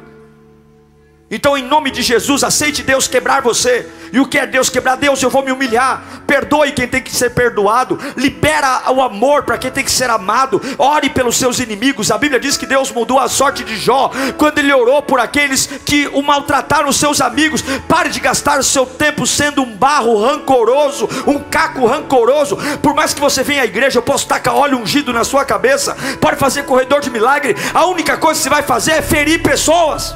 Então, 1.33 1.57
em 1.57 1.62
nome 1.62 1.93
de 1.93 2.03
Jesus, 2.03 2.43
aceite 2.43 2.83
Deus 2.83 3.07
quebrar 3.07 3.41
você. 3.41 3.89
E 4.12 4.18
o 4.18 4.26
que 4.26 4.37
é 4.37 4.45
Deus 4.45 4.68
quebrar? 4.68 4.97
Deus, 4.97 5.22
eu 5.22 5.31
vou 5.31 5.45
me 5.45 5.53
humilhar. 5.53 6.03
Perdoe 6.26 6.72
quem 6.72 6.89
tem 6.89 7.01
que 7.01 7.14
ser 7.14 7.31
perdoado. 7.31 7.97
Libera 8.16 8.91
o 8.91 9.01
amor 9.01 9.45
para 9.45 9.57
quem 9.57 9.70
tem 9.70 9.85
que 9.85 9.93
ser 9.93 10.11
amado. 10.11 10.61
Ore 10.76 11.09
pelos 11.09 11.37
seus 11.37 11.61
inimigos. 11.61 12.11
A 12.11 12.18
Bíblia 12.18 12.41
diz 12.41 12.57
que 12.57 12.66
Deus 12.66 12.91
mudou 12.91 13.20
a 13.20 13.28
sorte 13.28 13.62
de 13.62 13.76
Jó 13.76 14.11
quando 14.37 14.59
ele 14.59 14.72
orou 14.72 15.03
por 15.03 15.20
aqueles 15.20 15.66
que 15.87 16.09
o 16.09 16.20
maltrataram, 16.20 16.91
seus 16.91 17.20
amigos. 17.20 17.62
Pare 17.87 18.09
de 18.09 18.18
gastar 18.18 18.59
o 18.59 18.64
seu 18.64 18.85
tempo 18.85 19.24
sendo 19.24 19.62
um 19.62 19.76
barro 19.76 20.20
rancoroso, 20.20 21.09
um 21.28 21.39
caco 21.39 21.87
rancoroso. 21.87 22.59
Por 22.83 22.93
mais 22.93 23.14
que 23.14 23.20
você 23.20 23.45
venha 23.45 23.62
à 23.62 23.66
igreja, 23.66 23.99
eu 23.99 24.03
posso 24.03 24.26
tacar 24.26 24.57
óleo 24.57 24.78
ungido 24.78 25.12
na 25.12 25.22
sua 25.22 25.45
cabeça. 25.45 25.97
Pode 26.20 26.39
fazer 26.39 26.64
corredor 26.64 27.01
de 27.01 27.09
milagre. 27.09 27.55
A 27.72 27.87
única 27.87 28.16
coisa 28.16 28.37
que 28.37 28.43
você 28.43 28.51
vai 28.51 28.64
fazer 28.64 28.93
é 28.95 29.03
ferir 29.03 29.41
pessoas 29.45 30.12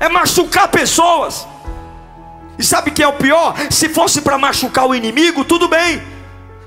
é 0.00 0.08
machucar 0.08 0.68
pessoas. 0.68 1.46
E 2.58 2.64
sabe 2.64 2.90
o 2.90 2.92
que 2.92 3.02
é 3.02 3.08
o 3.08 3.12
pior? 3.12 3.54
Se 3.70 3.88
fosse 3.88 4.20
para 4.20 4.36
machucar 4.36 4.86
o 4.86 4.94
inimigo, 4.94 5.44
tudo 5.44 5.68
bem, 5.68 6.02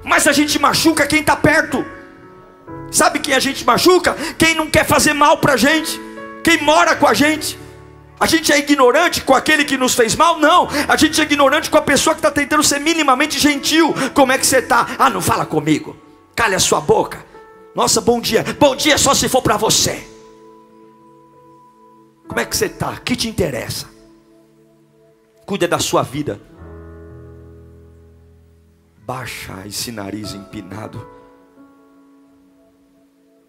mas 0.04 0.28
a 0.28 0.32
gente 0.32 0.58
machuca 0.58 1.06
quem 1.06 1.20
está 1.20 1.36
perto. 1.36 1.86
Sabe 2.92 3.20
quem 3.20 3.34
a 3.34 3.40
gente 3.40 3.66
machuca? 3.66 4.16
Quem 4.38 4.56
não 4.56 4.68
quer 4.68 4.86
fazer 4.86 5.14
mal 5.14 5.38
para 5.38 5.54
a 5.54 5.58
gente, 5.58 6.00
quem 6.44 6.62
mora 6.62 6.96
com 6.96 7.08
a 7.08 7.14
gente. 7.14 7.60
A 8.20 8.28
gente 8.28 8.52
é 8.52 8.60
ignorante 8.60 9.22
com 9.22 9.34
aquele 9.34 9.66
que 9.66 9.78
nos 9.78 9.96
fez 9.96 10.16
mal? 10.16 10.38
Não, 10.38 10.68
a 10.88 10.96
gente 10.96 11.20
é 11.20 11.24
ignorante 11.24 11.70
com 11.70 11.78
a 11.78 11.82
pessoa 11.82 12.14
que 12.14 12.20
está 12.20 12.30
tentando 12.30 12.62
ser 12.64 12.80
minimamente 12.80 13.40
gentil. 13.40 13.94
Como 14.14 14.32
é 14.32 14.38
que 14.38 14.46
você 14.46 14.58
está? 14.58 14.86
Ah, 15.00 15.10
não 15.10 15.22
fala 15.22 15.46
comigo, 15.46 15.96
calha 16.36 16.58
a 16.58 16.60
sua 16.60 16.80
boca. 16.80 17.26
Nossa, 17.74 18.00
bom 18.00 18.22
dia. 18.22 18.46
Bom 18.60 18.76
dia 18.76 18.98
só 18.98 19.14
se 19.14 19.28
for 19.28 19.42
para 19.42 19.58
você. 19.58 20.11
Como 22.32 22.40
é 22.40 22.46
que 22.46 22.56
você 22.56 22.68
está? 22.68 22.92
O 22.92 23.02
que 23.02 23.14
te 23.14 23.28
interessa? 23.28 23.90
Cuida 25.46 25.68
da 25.68 25.80
sua 25.80 26.02
vida. 26.02 26.40
Baixa 29.06 29.68
esse 29.68 29.92
nariz 29.92 30.34
empinado. 30.34 31.06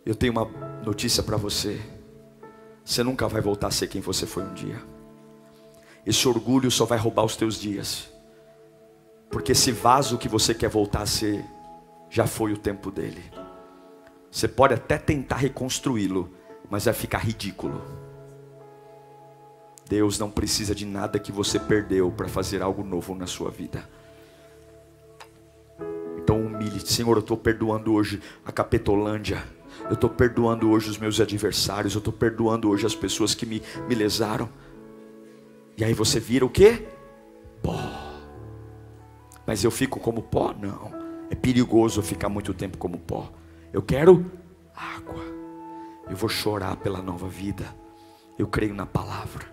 Eu 0.04 0.16
tenho 0.16 0.32
uma 0.32 0.46
notícia 0.84 1.22
para 1.22 1.36
você. 1.36 1.80
Você 2.84 3.04
nunca 3.04 3.28
vai 3.28 3.40
voltar 3.40 3.68
a 3.68 3.70
ser 3.70 3.86
quem 3.86 4.00
você 4.00 4.26
foi 4.26 4.42
um 4.42 4.52
dia. 4.52 4.82
Esse 6.04 6.26
orgulho 6.26 6.68
só 6.68 6.84
vai 6.84 6.98
roubar 6.98 7.24
os 7.24 7.36
teus 7.36 7.60
dias. 7.60 8.10
Porque 9.30 9.52
esse 9.52 9.70
vaso 9.70 10.18
que 10.18 10.28
você 10.28 10.52
quer 10.52 10.68
voltar 10.68 11.02
a 11.02 11.06
ser, 11.06 11.44
já 12.10 12.26
foi 12.26 12.52
o 12.52 12.58
tempo 12.58 12.90
dele. 12.90 13.22
Você 14.28 14.48
pode 14.48 14.74
até 14.74 14.98
tentar 14.98 15.36
reconstruí-lo, 15.36 16.34
mas 16.68 16.86
vai 16.86 16.94
ficar 16.94 17.18
ridículo. 17.18 18.02
Deus 19.92 20.18
não 20.18 20.30
precisa 20.30 20.74
de 20.74 20.86
nada 20.86 21.18
que 21.18 21.30
você 21.30 21.60
perdeu 21.60 22.10
para 22.10 22.26
fazer 22.26 22.62
algo 22.62 22.82
novo 22.82 23.14
na 23.14 23.26
sua 23.26 23.50
vida. 23.50 23.86
Então 26.16 26.40
humilhe, 26.40 26.80
Senhor, 26.80 27.14
eu 27.14 27.20
estou 27.20 27.36
perdoando 27.36 27.92
hoje 27.92 28.18
a 28.42 28.50
Capetolândia. 28.50 29.44
Eu 29.84 29.92
estou 29.92 30.08
perdoando 30.08 30.70
hoje 30.70 30.88
os 30.88 30.96
meus 30.96 31.20
adversários. 31.20 31.92
Eu 31.92 31.98
estou 31.98 32.10
perdoando 32.10 32.70
hoje 32.70 32.86
as 32.86 32.94
pessoas 32.94 33.34
que 33.34 33.44
me, 33.44 33.62
me 33.86 33.94
lesaram. 33.94 34.48
E 35.76 35.84
aí 35.84 35.92
você 35.92 36.18
vira 36.18 36.46
o 36.46 36.48
quê? 36.48 36.88
Pó. 37.62 37.78
Mas 39.46 39.62
eu 39.62 39.70
fico 39.70 40.00
como 40.00 40.22
pó? 40.22 40.54
Não. 40.58 40.90
É 41.28 41.34
perigoso 41.34 42.00
ficar 42.00 42.30
muito 42.30 42.54
tempo 42.54 42.78
como 42.78 42.98
pó. 42.98 43.30
Eu 43.70 43.82
quero 43.82 44.24
água. 44.74 45.22
Eu 46.08 46.16
vou 46.16 46.30
chorar 46.30 46.76
pela 46.76 47.02
nova 47.02 47.28
vida. 47.28 47.76
Eu 48.38 48.46
creio 48.46 48.72
na 48.72 48.86
palavra 48.86 49.52